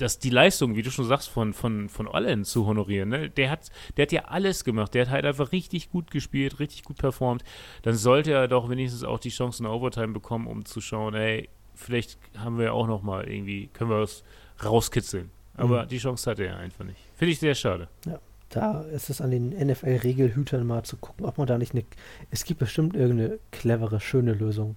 [0.00, 3.30] dass die Leistung, wie du schon sagst, von, von, von Allen zu honorieren, ne?
[3.30, 4.94] der, hat, der hat ja alles gemacht.
[4.94, 7.44] Der hat halt einfach richtig gut gespielt, richtig gut performt.
[7.82, 11.48] Dann sollte er doch wenigstens auch die Chance in Overtime bekommen, um zu schauen, ey,
[11.74, 14.24] vielleicht haben wir auch noch mal irgendwie, können wir was
[14.64, 15.30] rauskitzeln.
[15.54, 15.88] Aber mhm.
[15.88, 16.98] die Chance hatte er einfach nicht.
[17.14, 17.88] Finde ich sehr schade.
[18.06, 21.84] Ja, da ist es an den NFL-Regelhütern mal zu gucken, ob man da nicht eine.
[22.30, 24.76] Es gibt bestimmt irgendeine clevere, schöne Lösung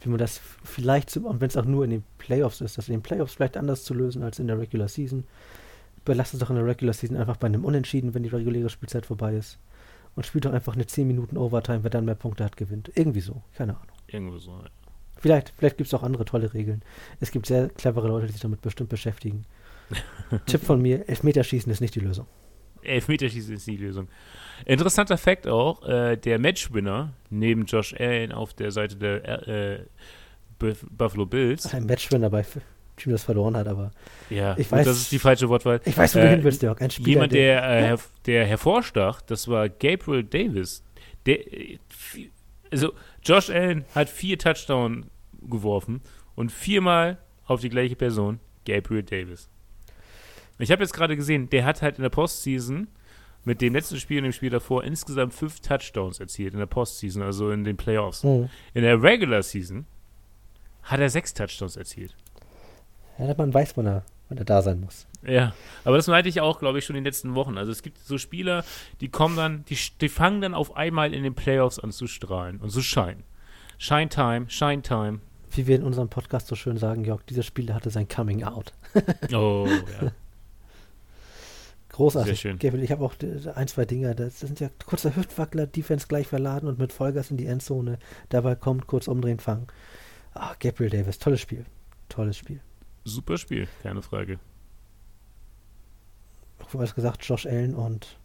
[0.00, 2.94] wie man das vielleicht, und wenn es auch nur in den Playoffs ist, das in
[2.94, 5.24] den Playoffs vielleicht anders zu lösen als in der Regular Season.
[6.04, 9.06] Belasst es doch in der Regular Season einfach bei einem Unentschieden, wenn die reguläre Spielzeit
[9.06, 9.58] vorbei ist.
[10.14, 12.90] Und spielt doch einfach eine 10 Minuten Overtime, wer dann mehr Punkte hat, gewinnt.
[12.94, 13.92] Irgendwie so, keine Ahnung.
[14.08, 14.70] Irgendwie so, ja.
[15.18, 16.82] Vielleicht, vielleicht gibt es auch andere tolle Regeln.
[17.20, 19.44] Es gibt sehr clevere Leute, die sich damit bestimmt beschäftigen.
[20.46, 22.26] Tipp von mir, Elfmeterschießen ist nicht die Lösung.
[22.82, 24.08] Elfmeterschießen ist die Lösung.
[24.64, 29.84] Interessanter Fakt auch, äh, der Matchwinner neben Josh Allen auf der Seite der äh,
[30.58, 31.72] Buffalo Bills.
[31.72, 32.44] Ein Matchwinner bei
[32.96, 33.92] Team, das verloren hat, aber
[34.28, 35.80] ja, ich weiß, das ist die falsche Wortwahl.
[35.84, 36.80] Ich weiß, wo du hin willst, Jörg.
[36.80, 40.82] Ein Spieler, jemand, der, der, äh, her der hervorstach, das war Gabriel Davis.
[41.26, 41.38] Der,
[42.70, 45.06] also Josh Allen hat vier Touchdowns
[45.48, 46.02] geworfen
[46.34, 49.48] und viermal auf die gleiche Person, Gabriel Davis.
[50.58, 52.88] Ich habe jetzt gerade gesehen, der hat halt in der Postseason
[53.44, 57.22] mit dem letzten Spiel und dem Spiel davor insgesamt fünf Touchdowns erzielt in der Postseason,
[57.22, 58.24] also in den Playoffs.
[58.24, 58.50] Mhm.
[58.74, 59.86] In der Regular Season
[60.82, 62.14] hat er sechs Touchdowns erzielt.
[63.18, 64.02] Ja, man weiß man da.
[64.28, 65.06] wenn er da sein muss.
[65.26, 65.54] Ja,
[65.84, 67.58] aber das meinte ich auch, glaube ich, schon in den letzten Wochen.
[67.58, 68.64] Also es gibt so Spieler,
[69.00, 72.58] die kommen dann, die, die fangen dann auf einmal in den Playoffs an zu strahlen
[72.60, 73.24] und zu scheinen.
[73.78, 75.20] Shine Time, Shine Time.
[75.50, 78.74] Wie wir in unserem Podcast so schön sagen, Jörg, dieser Spieler hatte sein Coming Out.
[79.32, 80.12] oh, ja.
[81.98, 82.40] Großartig.
[82.40, 82.58] Sehr schön.
[82.60, 83.14] Gabriel, ich habe auch
[83.56, 84.14] ein, zwei Dinge.
[84.14, 87.98] Das sind ja kurzer Hüftwackler, Defense gleich verladen und mit Vollgas in die Endzone.
[88.28, 89.66] Dabei kommt, kurz umdrehen, fangen.
[90.32, 91.66] Ah, Gabriel Davis, tolles Spiel.
[92.08, 92.60] Tolles Spiel.
[93.02, 94.38] Super Spiel, keine Frage.
[96.70, 98.16] Du hast gesagt, Josh Allen und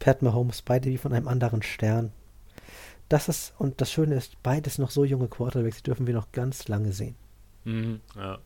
[0.00, 2.10] Pat Mahomes, beide wie von einem anderen Stern.
[3.08, 6.32] Das ist, und das Schöne ist, beides noch so junge Quarterbacks, die dürfen wir noch
[6.32, 7.14] ganz lange sehen.
[7.62, 8.40] Mhm, ja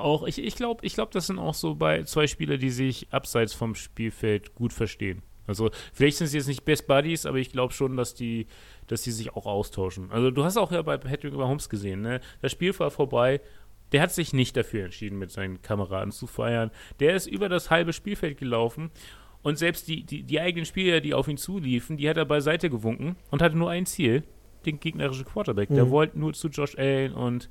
[0.00, 3.12] auch, ich, ich glaube, ich glaub, das sind auch so bei zwei Spieler, die sich
[3.12, 5.22] abseits vom Spielfeld gut verstehen.
[5.46, 8.46] Also vielleicht sind sie jetzt nicht Best Buddies, aber ich glaube schon, dass die,
[8.86, 10.10] dass die sich auch austauschen.
[10.12, 12.20] Also du hast auch ja bei Patrick Mahomes gesehen, ne?
[12.40, 13.40] Das Spiel war vorbei.
[13.92, 16.70] Der hat sich nicht dafür entschieden, mit seinen Kameraden zu feiern.
[17.00, 18.92] Der ist über das halbe Spielfeld gelaufen
[19.42, 22.70] und selbst die, die, die eigenen Spieler, die auf ihn zuliefen, die hat er beiseite
[22.70, 24.22] gewunken und hatte nur ein Ziel,
[24.66, 25.70] den gegnerischen Quarterback.
[25.70, 25.74] Mhm.
[25.74, 27.48] Der wollte nur zu Josh Allen und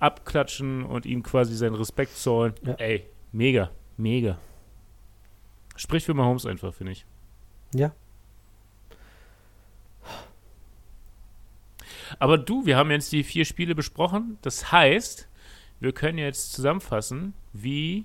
[0.00, 2.54] abklatschen und ihm quasi seinen Respekt zollen.
[2.64, 2.74] Ja.
[2.74, 4.38] Ey, mega, mega.
[5.76, 7.06] Sprich für Mahomes einfach, finde ich.
[7.74, 7.92] Ja.
[12.18, 14.38] Aber du, wir haben jetzt die vier Spiele besprochen.
[14.42, 15.28] Das heißt,
[15.78, 18.04] wir können jetzt zusammenfassen, wie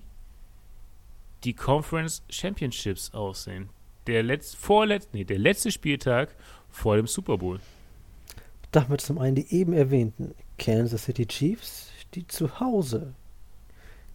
[1.43, 3.70] die Conference Championships aussehen.
[4.08, 6.36] Der letzte, vorletz, nee, der letzte Spieltag
[6.70, 7.60] vor dem Super Bowl.
[8.72, 11.85] Damit zum einen die eben erwähnten Kansas City Chiefs,
[12.16, 13.13] die zu Hause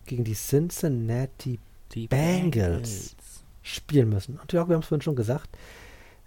[0.06, 1.58] gegen die Cincinnati
[1.92, 4.38] die Bengals, Bengals, spielen müssen.
[4.38, 5.48] Und Jörg, wir haben es vorhin schon gesagt,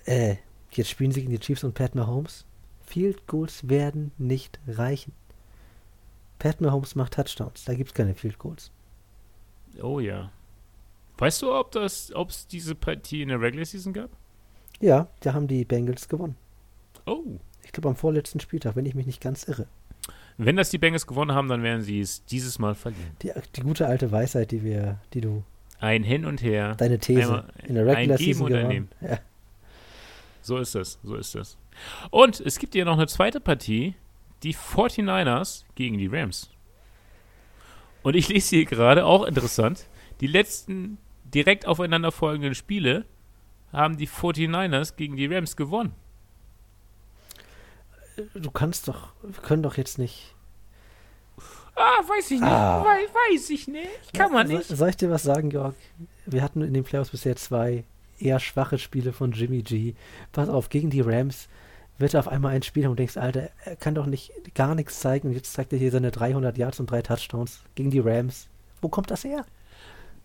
[0.06, 0.36] äh,
[0.72, 2.46] jetzt spielen sie gegen die Chiefs und Pat Mahomes.
[2.86, 5.14] Field Goals werden nicht reichen.
[6.40, 8.72] Pat Mahomes macht Touchdowns, da gibt es keine Field Goals.
[9.82, 10.32] Oh ja.
[11.18, 14.10] Weißt du, ob es diese Partie in der Regular Season gab?
[14.80, 16.36] Ja, da haben die Bengals gewonnen.
[17.06, 17.40] Oh.
[17.64, 19.68] Ich glaube am vorletzten Spieltag, wenn ich mich nicht ganz irre.
[20.38, 23.16] Wenn das die Bengals gewonnen haben, dann werden sie es dieses Mal verlieren.
[23.22, 25.44] Die, die gute alte Weisheit, die wir, die du.
[25.80, 26.76] Ein Hin und Her.
[26.76, 27.24] Deine These.
[27.24, 28.68] Einmal, in der Regular ein Season gewonnen.
[28.68, 28.90] Nehmen.
[29.02, 29.20] Ja.
[30.42, 31.58] So ist das, so ist das.
[32.10, 33.96] Und es gibt ja noch eine zweite Partie,
[34.44, 36.50] die 49ers gegen die Rams.
[38.02, 39.88] Und ich lese hier gerade, auch interessant,
[40.20, 43.06] die letzten direkt aufeinanderfolgenden Spiele
[43.72, 45.96] haben die 49ers gegen die Rams gewonnen
[48.34, 50.34] du kannst doch, wir können doch jetzt nicht.
[51.76, 52.50] Ah, weiß ich nicht.
[52.50, 52.84] Ah.
[52.84, 54.14] Weiß, weiß ich nicht.
[54.14, 54.68] Kann man nicht.
[54.68, 55.76] soll ich dir was sagen, Georg?
[56.26, 57.84] Wir hatten in den Playoffs bisher zwei
[58.20, 59.96] eher schwache Spiele von Jimmy G.
[60.32, 61.48] Pass auf, gegen die Rams
[61.98, 64.76] wird er auf einmal ein Spiel und du denkst, Alter, er kann doch nicht gar
[64.76, 68.00] nichts zeigen und jetzt zeigt er hier seine 300 Yards und drei Touchdowns gegen die
[68.00, 68.48] Rams.
[68.82, 69.46] Wo kommt das her?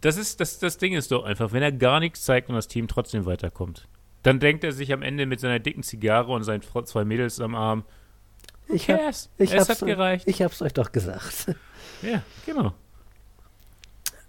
[0.00, 2.68] Das ist, das, das Ding ist doch einfach, wenn er gar nichts zeigt und das
[2.68, 3.86] Team trotzdem weiterkommt.
[4.28, 7.54] Dann denkt er sich am Ende mit seiner dicken Zigarre und seinen zwei Mädels am
[7.54, 7.84] Arm.
[8.68, 10.28] Ich hab, yes, ich es hat gereicht.
[10.28, 11.56] Ich hab's euch doch gesagt.
[12.00, 12.74] Ja, genau.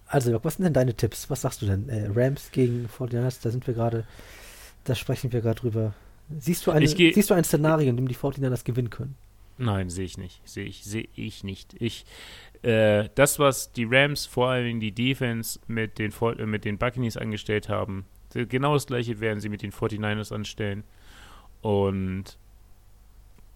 [0.07, 1.29] Also, was sind denn deine Tipps?
[1.29, 1.87] Was sagst du denn?
[1.87, 4.07] Äh, Rams gegen 49ers, da sind wir gerade,
[4.85, 5.93] da sprechen wir gerade drüber.
[6.39, 9.15] Siehst du, eine, geh, siehst du ein Szenario, in dem die 49ers gewinnen können?
[9.59, 10.41] Nein, sehe ich nicht.
[10.49, 11.75] Sehe ich, sehe ich nicht.
[11.79, 12.05] Ich,
[12.63, 17.17] äh, das, was die Rams, vor allem die Defense mit den, äh, mit den Buccaneers
[17.17, 20.83] angestellt haben, Genau das gleiche werden sie mit den 49ers anstellen.
[21.61, 22.37] Und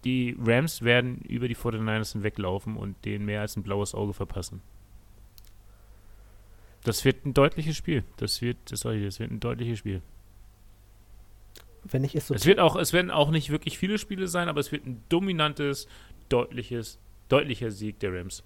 [0.04, 4.60] die Rams werden über die 49ers hinweglaufen und denen mehr als ein blaues Auge verpassen.
[6.82, 8.04] Das wird ein deutliches Spiel.
[8.18, 10.02] Das wird, das sage ich, das wird ein deutliches Spiel.
[11.84, 12.34] Wenn ich es so.
[12.34, 15.02] Es wird auch, es werden auch nicht wirklich viele Spiele sein, aber es wird ein
[15.08, 15.86] dominantes,
[16.28, 16.98] deutliches,
[17.28, 18.42] deutlicher Sieg der Rams.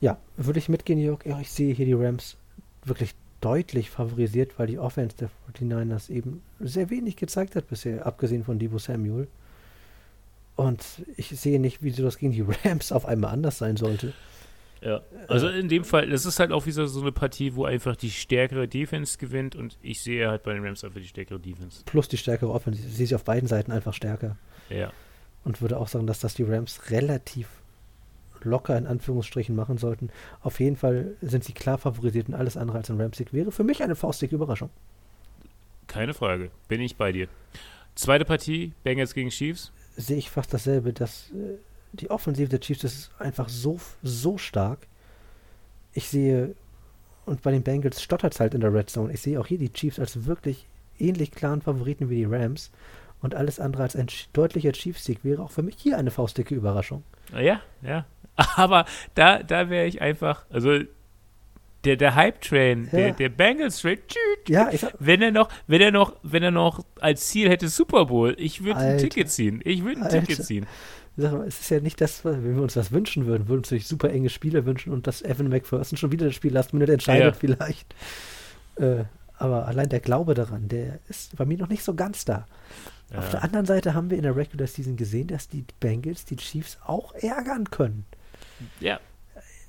[0.00, 1.24] Ja, würde ich mitgehen, Jörg.
[1.24, 2.36] Ja, ich sehe hier die Rams
[2.84, 8.44] wirklich deutlich favorisiert, weil die Offense der 49ers eben sehr wenig gezeigt hat bisher, abgesehen
[8.44, 9.28] von Debo Samuel.
[10.56, 10.84] Und
[11.16, 14.12] ich sehe nicht, wieso das gegen die Rams auf einmal anders sein sollte.
[14.80, 17.96] Ja, also in dem Fall, das ist halt auch wieder so eine Partie, wo einfach
[17.96, 21.82] die stärkere Defense gewinnt und ich sehe halt bei den Rams einfach die stärkere Defense.
[21.86, 22.82] Plus die stärkere Offense.
[22.82, 24.36] Sie auf beiden Seiten einfach stärker.
[24.68, 24.92] Ja.
[25.42, 27.48] Und würde auch sagen, dass das die Rams relativ
[28.44, 30.10] locker in Anführungsstrichen machen sollten.
[30.42, 33.64] Auf jeden Fall sind sie klar favorisiert und alles andere als ein Ramsick wäre für
[33.64, 34.70] mich eine faustige Überraschung.
[35.86, 37.28] Keine Frage, bin ich bei dir.
[37.94, 39.72] Zweite Partie, Bengals gegen Chiefs.
[39.96, 41.58] Sehe ich fast dasselbe, dass äh,
[41.92, 44.86] die Offensive der Chiefs ist einfach so, so stark.
[45.92, 46.54] Ich sehe,
[47.24, 49.12] und bei den Bengals stottert es halt in der Red Zone.
[49.12, 50.66] Ich sehe auch hier die Chiefs als wirklich
[50.98, 52.70] ähnlich klaren Favoriten wie die Rams.
[53.22, 57.04] Und alles andere als ein deutlicher Chiefs-Sieg wäre auch für mich hier eine faustdicke Überraschung.
[57.32, 58.04] Ja, ja.
[58.56, 60.80] Aber da, da wäre ich einfach, also
[61.84, 62.98] der, der Hype-Train, ja.
[62.98, 63.98] der, der Bengals-Train,
[64.48, 68.34] ja, wenn er noch, wenn er noch, wenn er noch als Ziel hätte Super Bowl,
[68.38, 69.60] ich würde ein Ticket ziehen.
[69.64, 70.20] Ich würde ein Alter.
[70.20, 70.66] Ticket ziehen.
[71.16, 73.88] Mal, es ist ja nicht das, wenn wir uns das wünschen würden, würden wir uns
[73.88, 77.34] super enge Spiele wünschen und dass Evan McPherson schon wieder das Spiel Last Minute entscheidet
[77.34, 77.38] ja.
[77.38, 77.94] vielleicht.
[78.76, 79.04] Äh,
[79.36, 82.46] aber allein der Glaube daran, der ist bei mir noch nicht so ganz da.
[83.16, 86.36] Auf der anderen Seite haben wir in der Regular Season gesehen, dass die Bengals die
[86.36, 88.06] Chiefs auch ärgern können.
[88.80, 89.00] Ja.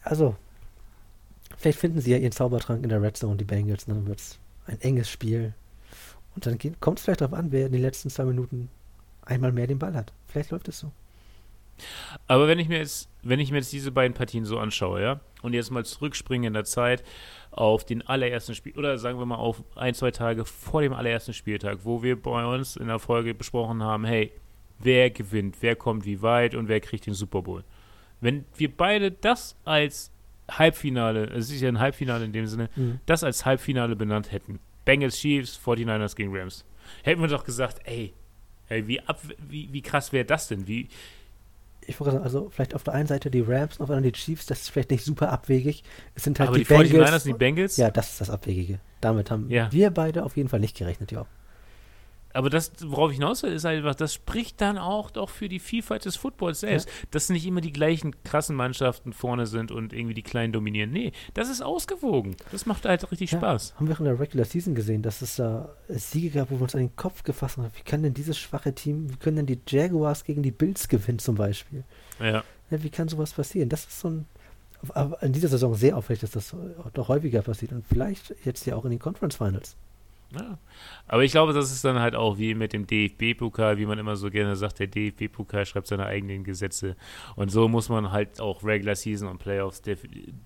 [0.04, 0.36] Also,
[1.58, 4.20] vielleicht finden sie ja ihren Zaubertrank in der Red Zone, die Bengals, und dann wird
[4.20, 5.54] es ein enges Spiel.
[6.36, 8.70] Und dann kommt es vielleicht darauf an, wer in den letzten zwei Minuten
[9.24, 10.12] einmal mehr den Ball hat.
[10.28, 10.92] Vielleicht läuft es so.
[12.28, 15.20] Aber wenn ich mir jetzt, wenn ich mir jetzt diese beiden Partien so anschaue, ja,
[15.42, 17.04] und jetzt mal zurückspringe in der Zeit
[17.52, 21.34] auf den allerersten Spiel, oder sagen wir mal auf ein, zwei Tage vor dem allerersten
[21.34, 24.32] Spieltag, wo wir bei uns in der Folge besprochen haben, hey,
[24.80, 27.64] wer gewinnt, wer kommt wie weit und wer kriegt den Super Bowl.
[28.22, 30.12] Wenn wir beide das als
[30.50, 33.00] Halbfinale, es ist ja ein Halbfinale in dem Sinne, mhm.
[33.06, 36.66] das als Halbfinale benannt hätten, Bengals Chiefs, 49ers gegen Rams,
[37.04, 38.14] hätten wir doch gesagt, ey,
[38.70, 40.68] ey wie, ab, wie, wie krass wäre das denn?
[40.68, 40.88] Wie,
[41.82, 44.20] ich wollte sagen, also vielleicht auf der einen Seite die Rams, auf der anderen die
[44.20, 45.84] Chiefs, das ist vielleicht nicht super abwegig.
[46.14, 47.12] Es sind halt Aber die, die Bengals.
[47.12, 47.78] 49ers und die Bengals?
[47.78, 48.80] Ja, das ist das Abwegige.
[49.02, 49.72] Damit haben ja.
[49.72, 51.26] wir beide auf jeden Fall nicht gerechnet, ja
[52.36, 55.60] aber das, worauf ich hinaus will, ist einfach, das spricht dann auch doch für die
[55.60, 56.94] Vielfalt des Footballs selbst, ja.
[57.12, 60.92] dass nicht immer die gleichen krassen Mannschaften vorne sind und irgendwie die Kleinen dominieren.
[60.92, 62.36] Nee, das ist ausgewogen.
[62.52, 63.76] Das macht halt richtig ja, Spaß.
[63.76, 66.64] Haben wir auch in der Regular Season gesehen, dass es da Siege gab, wo wir
[66.64, 67.72] uns an den Kopf gefasst haben.
[67.74, 71.20] Wie kann denn dieses schwache Team, wie können denn die Jaguars gegen die Bills gewinnen
[71.20, 71.86] zum Beispiel?
[72.20, 72.44] Ja.
[72.70, 73.70] ja wie kann sowas passieren?
[73.70, 74.26] Das ist so ein
[75.22, 76.56] in dieser Saison sehr auffällig, dass das
[76.94, 79.78] doch häufiger passiert und vielleicht jetzt ja auch in den Conference Finals.
[80.32, 80.58] Ja.
[81.08, 84.16] Aber ich glaube, das ist dann halt auch wie mit dem DFB-Pokal, wie man immer
[84.16, 86.96] so gerne sagt, der DFB-Pokal schreibt seine eigenen Gesetze.
[87.36, 90.04] Und so muss man halt auch Regular Season und Playoffs dif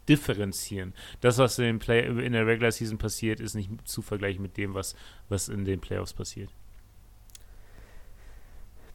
[0.08, 0.94] differenzieren.
[1.22, 4.74] Das, was in, Play in der Regular Season passiert, ist nicht zu vergleichen mit dem,
[4.74, 4.96] was,
[5.30, 6.50] was in den Playoffs passiert.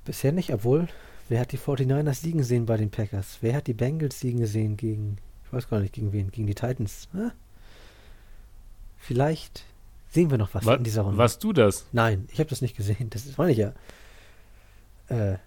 [0.04, 0.88] Bisher nicht, obwohl,
[1.28, 3.38] wer hat die 49ers siegen sehen bei den Packers?
[3.40, 6.54] Wer hat die Bengals siegen gesehen gegen, ich weiß gar nicht, gegen wen, gegen die
[6.54, 7.08] Titans?
[7.12, 7.32] Hm?
[8.98, 9.64] Vielleicht
[10.14, 11.18] Sehen wir noch was, was in dieser Runde?
[11.18, 11.86] Warst du das?
[11.90, 13.10] Nein, ich habe das nicht gesehen.
[13.10, 13.72] Das ist, meine ich ja.
[15.08, 15.38] Äh,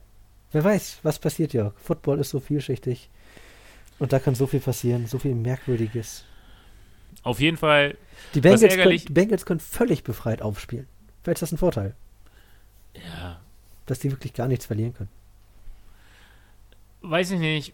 [0.52, 1.74] wer weiß, was passiert, Jörg.
[1.78, 3.10] Football ist so vielschichtig.
[3.98, 6.26] Und da kann so viel passieren, so viel Merkwürdiges.
[7.24, 7.98] Auf jeden Fall.
[8.34, 10.88] Die Bengals, können, die Bengals können völlig befreit aufspielen.
[11.24, 11.96] Vielleicht ist das ein Vorteil.
[12.94, 13.40] Ja.
[13.86, 15.10] Dass die wirklich gar nichts verlieren können.
[17.02, 17.74] Weiß ich nicht.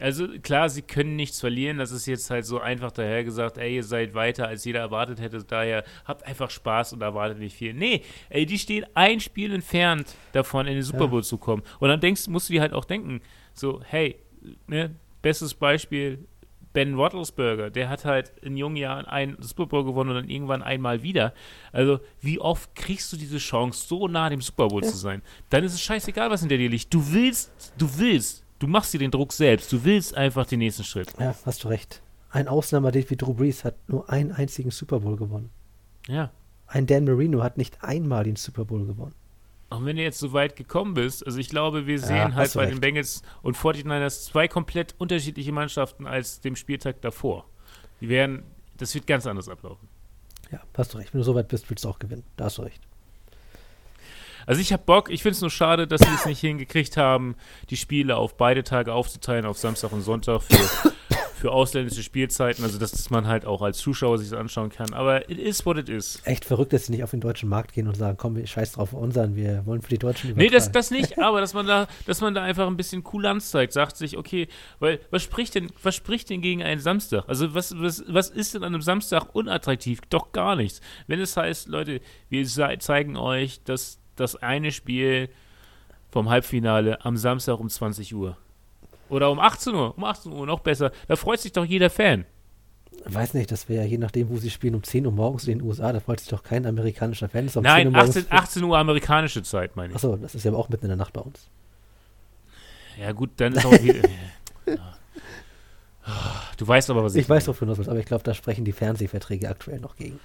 [0.00, 1.78] Also klar, sie können nichts verlieren.
[1.78, 5.44] Das ist jetzt halt so einfach dahergesagt, ey, ihr seid weiter, als jeder erwartet hätte.
[5.44, 7.74] Daher habt einfach Spaß und erwartet nicht viel.
[7.74, 11.26] Nee, ey, die stehen ein Spiel entfernt davon, in den Super Bowl ja.
[11.26, 11.62] zu kommen.
[11.78, 13.20] Und dann denkst, musst du dir halt auch denken,
[13.52, 14.16] so, hey,
[14.66, 16.26] ne, bestes Beispiel,
[16.72, 20.62] Ben Roethlisberger, der hat halt in jungen Jahren einen Super Bowl gewonnen und dann irgendwann
[20.62, 21.34] einmal wieder.
[21.72, 24.88] Also, wie oft kriegst du diese Chance, so nah dem Super Bowl ja.
[24.88, 25.20] zu sein?
[25.48, 26.94] Dann ist es scheißegal, was hinter dir liegt.
[26.94, 29.72] Du willst, du willst du machst dir den Druck selbst.
[29.72, 31.12] Du willst einfach den nächsten Schritt.
[31.18, 32.00] Ja, hast du recht.
[32.30, 35.50] Ein Ausnahmer wie Drew Brees hat nur einen einzigen Super Bowl gewonnen.
[36.06, 36.30] Ja.
[36.68, 39.14] Ein Dan Marino hat nicht einmal den Super Bowl gewonnen.
[39.70, 42.54] Auch wenn du jetzt so weit gekommen bist, also ich glaube, wir sehen ja, halt
[42.54, 42.74] bei recht.
[42.74, 47.46] den Bengals und 49ers zwei komplett unterschiedliche Mannschaften als dem Spieltag davor.
[48.00, 48.42] Die werden,
[48.76, 49.88] das wird ganz anders ablaufen.
[50.50, 51.12] Ja, hast du recht.
[51.14, 52.24] Wenn du so weit bist, willst du auch gewinnen.
[52.36, 52.82] Da hast du recht.
[54.50, 57.36] Also ich habe Bock, ich finde es nur schade, dass sie es nicht hingekriegt haben,
[57.70, 60.56] die Spiele auf beide Tage aufzuteilen, auf Samstag und Sonntag für,
[61.36, 64.92] für ausländische Spielzeiten, also dass man halt auch als Zuschauer sich das anschauen kann.
[64.92, 66.20] Aber it is what it is.
[66.24, 68.92] Echt verrückt, dass sie nicht auf den deutschen Markt gehen und sagen, komm, scheiß drauf
[68.92, 70.50] unseren, wir wollen für die Deutschen übertragen.
[70.50, 73.52] Nee, das, das nicht, aber dass man da, dass man da einfach ein bisschen Kulanz
[73.52, 74.48] zeigt, sagt sich, okay,
[74.80, 77.22] weil was spricht denn, was spricht denn gegen einen Samstag?
[77.28, 80.00] Also was, was, was ist denn an einem Samstag unattraktiv?
[80.10, 80.80] Doch gar nichts.
[81.06, 82.44] Wenn es heißt, Leute, wir
[82.80, 85.28] zeigen euch, dass das eine Spiel
[86.10, 88.36] vom Halbfinale am Samstag um 20 Uhr.
[89.08, 90.92] Oder um 18 Uhr, um 18 Uhr, noch besser.
[91.08, 92.24] Da freut sich doch jeder Fan.
[93.06, 95.58] Weiß nicht, das wäre ja je nachdem, wo sie spielen, um 10 Uhr morgens in
[95.58, 97.48] den USA, da freut sich doch kein amerikanischer Fan.
[97.54, 99.94] Um Nein, 18, 18, Uhr amerikanische Zeit, meine ich.
[99.96, 101.48] Achso, das ist ja auch mitten in der Nacht bei uns.
[103.00, 104.08] Ja, gut, dann ist auch wieder.
[106.56, 108.64] Du weißt aber, was ich Ich weiß, wofür du willst, aber ich glaube, da sprechen
[108.64, 110.18] die Fernsehverträge aktuell noch gegen.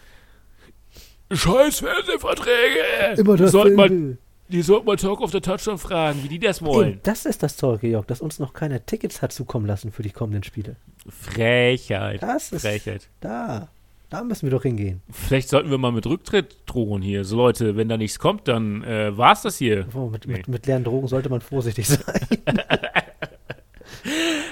[1.32, 3.18] Scheiß Fernsehverträge.
[3.18, 4.18] Immer das sollte man,
[4.50, 6.92] Die sollten mal Talk of the Touchdown fragen, wie die das wollen.
[6.94, 10.04] Eben, das ist das Zeug, Georg, dass uns noch keiner Tickets hat zukommen lassen für
[10.04, 10.76] die kommenden Spiele.
[11.10, 12.22] Frechheit.
[12.22, 13.10] Das ist Frechheit.
[13.22, 13.70] Da.
[14.12, 15.02] Da müssen wir doch hingehen.
[15.10, 17.26] Vielleicht sollten wir mal mit Rücktritt drohen hier.
[17.26, 19.88] So Leute, wenn da nichts kommt, dann äh, war's das hier.
[19.96, 20.34] Oh, mit, nee.
[20.34, 22.22] mit, mit leeren Drogen sollte man vorsichtig sein.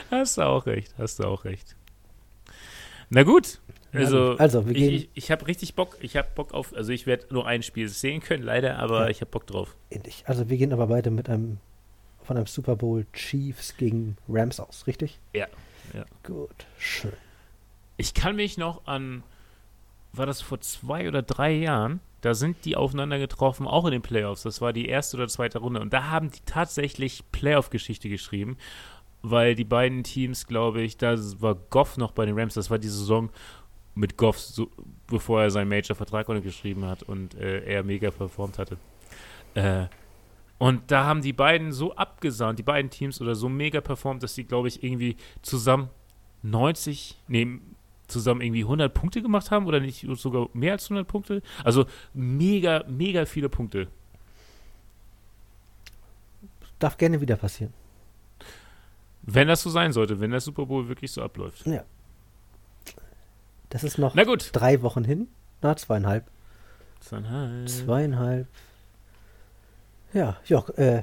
[0.09, 1.75] Hast du auch recht, hast du auch recht.
[3.09, 3.59] Na gut,
[3.93, 5.97] also, also wir ich, ich, ich habe richtig Bock.
[6.01, 9.09] Ich habe Bock auf, also ich werde nur ein Spiel sehen können, leider, aber ja.
[9.09, 9.75] ich habe Bock drauf.
[9.89, 10.23] Ähnlich.
[10.25, 11.59] Also wir gehen aber beide mit einem
[12.23, 15.19] von einem Super Bowl Chiefs gegen Rams aus, richtig?
[15.33, 15.47] Ja.
[15.93, 16.05] ja.
[16.23, 17.13] Gut, schön.
[17.97, 19.23] Ich kann mich noch an,
[20.13, 21.99] war das vor zwei oder drei Jahren?
[22.21, 24.43] Da sind die aufeinander getroffen, auch in den Playoffs.
[24.43, 25.81] Das war die erste oder zweite Runde.
[25.81, 28.57] Und da haben die tatsächlich Playoff-Geschichte geschrieben
[29.23, 32.77] weil die beiden Teams, glaube ich, da war Goff noch bei den Rams, das war
[32.77, 33.29] die Saison
[33.95, 34.69] mit Goff, so,
[35.07, 38.77] bevor er seinen Major-Vertrag untergeschrieben hat und äh, er mega performt hatte.
[39.53, 39.85] Äh,
[40.57, 44.33] und da haben die beiden so abgesahnt, die beiden Teams oder so mega performt, dass
[44.33, 45.89] die, glaube ich, irgendwie zusammen
[46.41, 47.59] 90, nee,
[48.07, 51.41] zusammen irgendwie 100 Punkte gemacht haben oder nicht sogar mehr als 100 Punkte.
[51.63, 53.87] Also mega, mega viele Punkte.
[56.79, 57.73] Darf gerne wieder passieren.
[59.21, 61.65] Wenn das so sein sollte, wenn der Super Bowl wirklich so abläuft.
[61.65, 61.83] Ja.
[63.73, 65.29] Das ist noch drei Wochen hin.
[65.63, 66.25] Na, zweieinhalb.
[66.99, 67.67] Zweieinhalb.
[67.67, 68.47] Zweieinhalb.
[70.13, 71.01] Ja, Joch, äh.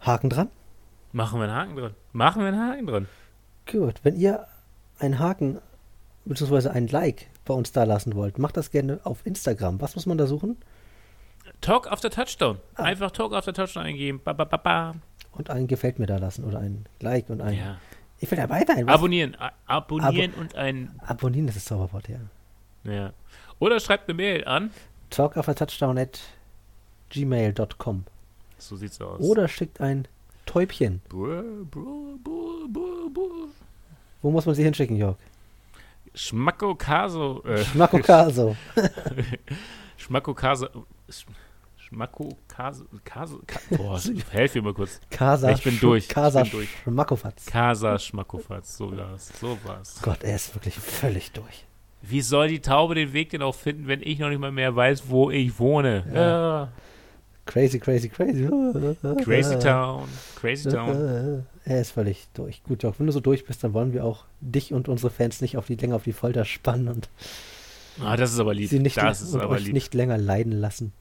[0.00, 0.50] Haken dran?
[1.12, 1.94] Machen wir einen Haken dran.
[2.12, 3.08] Machen wir einen Haken dran.
[3.66, 4.46] Gut, wenn ihr
[4.98, 5.62] einen Haken
[6.26, 6.68] bzw.
[6.68, 9.80] ein Like bei uns da lassen wollt, macht das gerne auf Instagram.
[9.80, 10.58] Was muss man da suchen?
[11.62, 12.58] Talk after Touchdown.
[12.74, 12.82] Ah.
[12.82, 14.20] Einfach Talk after Touchdown eingeben.
[14.22, 14.94] Ba, ba, ba, ba
[15.32, 17.56] und ein Gefällt mir da lassen oder ein Like und ein.
[17.56, 17.78] Ja.
[18.22, 18.86] Ich will dabei sein.
[18.86, 18.94] Was?
[18.94, 19.36] Abonnieren.
[19.66, 20.94] abonnieren Abo und ein.
[21.04, 22.20] Abonnieren, das ist Zauberwort, ja.
[22.84, 23.12] Ja.
[23.58, 24.70] Oder schreibt eine Mail an.
[25.10, 26.20] talkofatouchdown at
[27.10, 28.04] gmail.com.
[28.58, 29.20] So sieht's aus.
[29.20, 30.06] Oder schickt ein
[30.46, 31.02] Täubchen.
[31.08, 33.48] Buh, buh, buh,
[34.22, 35.16] Wo muss man sie hinschicken, Jörg?
[36.14, 37.42] Schmacko Caso.
[37.44, 38.56] Äh, Schmacko Caso.
[39.96, 40.68] Schmacko Caso.
[41.92, 43.38] Schmacko, Kase, Kase,
[43.76, 44.98] boah, helf mir mal kurz.
[45.10, 46.08] Kasa, ich bin durch.
[46.08, 46.68] Kasa, ich bin durch.
[46.84, 47.44] Schmackofatz.
[47.44, 50.00] Kasa, Schmackofatz, so war's, so war's.
[50.00, 51.66] Gott, er ist wirklich völlig durch.
[52.00, 54.74] Wie soll die Taube den Weg denn auch finden, wenn ich noch nicht mal mehr
[54.74, 56.04] weiß, wo ich wohne?
[56.14, 56.20] Ja.
[56.20, 56.68] Ja.
[57.44, 58.48] Crazy, crazy, crazy.
[59.24, 61.44] Crazy Town, Crazy Town.
[61.64, 62.62] Er ist völlig durch.
[62.62, 65.42] Gut, Joch, wenn du so durch bist, dann wollen wir auch dich und unsere Fans
[65.42, 67.10] nicht auf die länger auf die Folter spannen und
[68.02, 68.70] ah, das ist aber lieb.
[68.70, 69.74] sie nicht, das ist aber lieb.
[69.74, 70.92] nicht länger leiden lassen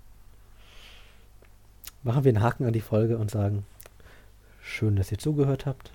[2.04, 3.66] machen wir einen Haken an die Folge und sagen,
[4.62, 5.92] schön, dass ihr zugehört habt.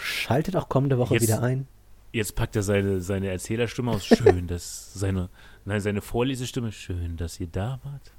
[0.00, 1.66] Schaltet auch kommende Woche jetzt, wieder ein.
[2.12, 4.06] Jetzt packt er seine, seine Erzählerstimme aus.
[4.06, 5.28] Schön, dass seine,
[5.64, 6.72] nein, seine Vorlesestimme.
[6.72, 8.12] Schön, dass ihr da wart.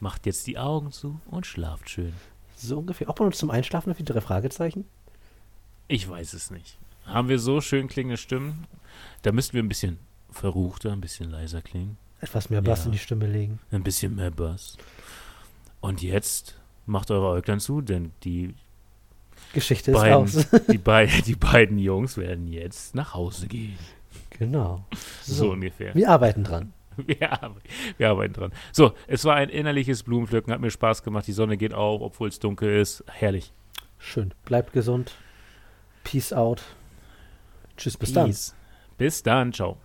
[0.00, 2.12] Macht jetzt die Augen zu und schlaft schön.
[2.56, 3.10] So ungefähr.
[3.10, 4.84] Auch bei uns zum Einschlafen noch die drei Fragezeichen?
[5.88, 6.78] Ich weiß es nicht.
[7.04, 8.66] Haben wir so schön klingende Stimmen?
[9.22, 9.98] Da müssten wir ein bisschen
[10.30, 11.98] verruchter, ein bisschen leiser klingen.
[12.20, 12.86] Etwas mehr Bass ja.
[12.86, 13.60] in die Stimme legen.
[13.70, 14.76] Ein bisschen mehr Bass.
[15.80, 18.54] Und jetzt macht eure Äuglein zu, denn die
[19.52, 20.62] Geschichte beiden, ist aus.
[20.70, 23.78] die, be die beiden Jungs werden jetzt nach Hause gehen.
[24.30, 24.84] Genau.
[25.22, 25.94] So, so ungefähr.
[25.94, 26.72] Wir arbeiten dran.
[27.20, 27.54] Ja,
[27.98, 28.52] wir arbeiten dran.
[28.72, 31.26] So, es war ein innerliches Blumenpflücken, hat mir Spaß gemacht.
[31.26, 33.04] Die Sonne geht auf, obwohl es dunkel ist.
[33.06, 33.52] Herrlich.
[33.98, 34.32] Schön.
[34.46, 35.12] Bleibt gesund.
[36.04, 36.62] Peace out.
[37.76, 38.54] Tschüss, bis Peace.
[38.54, 38.96] dann.
[38.96, 39.52] Bis dann.
[39.52, 39.76] Ciao.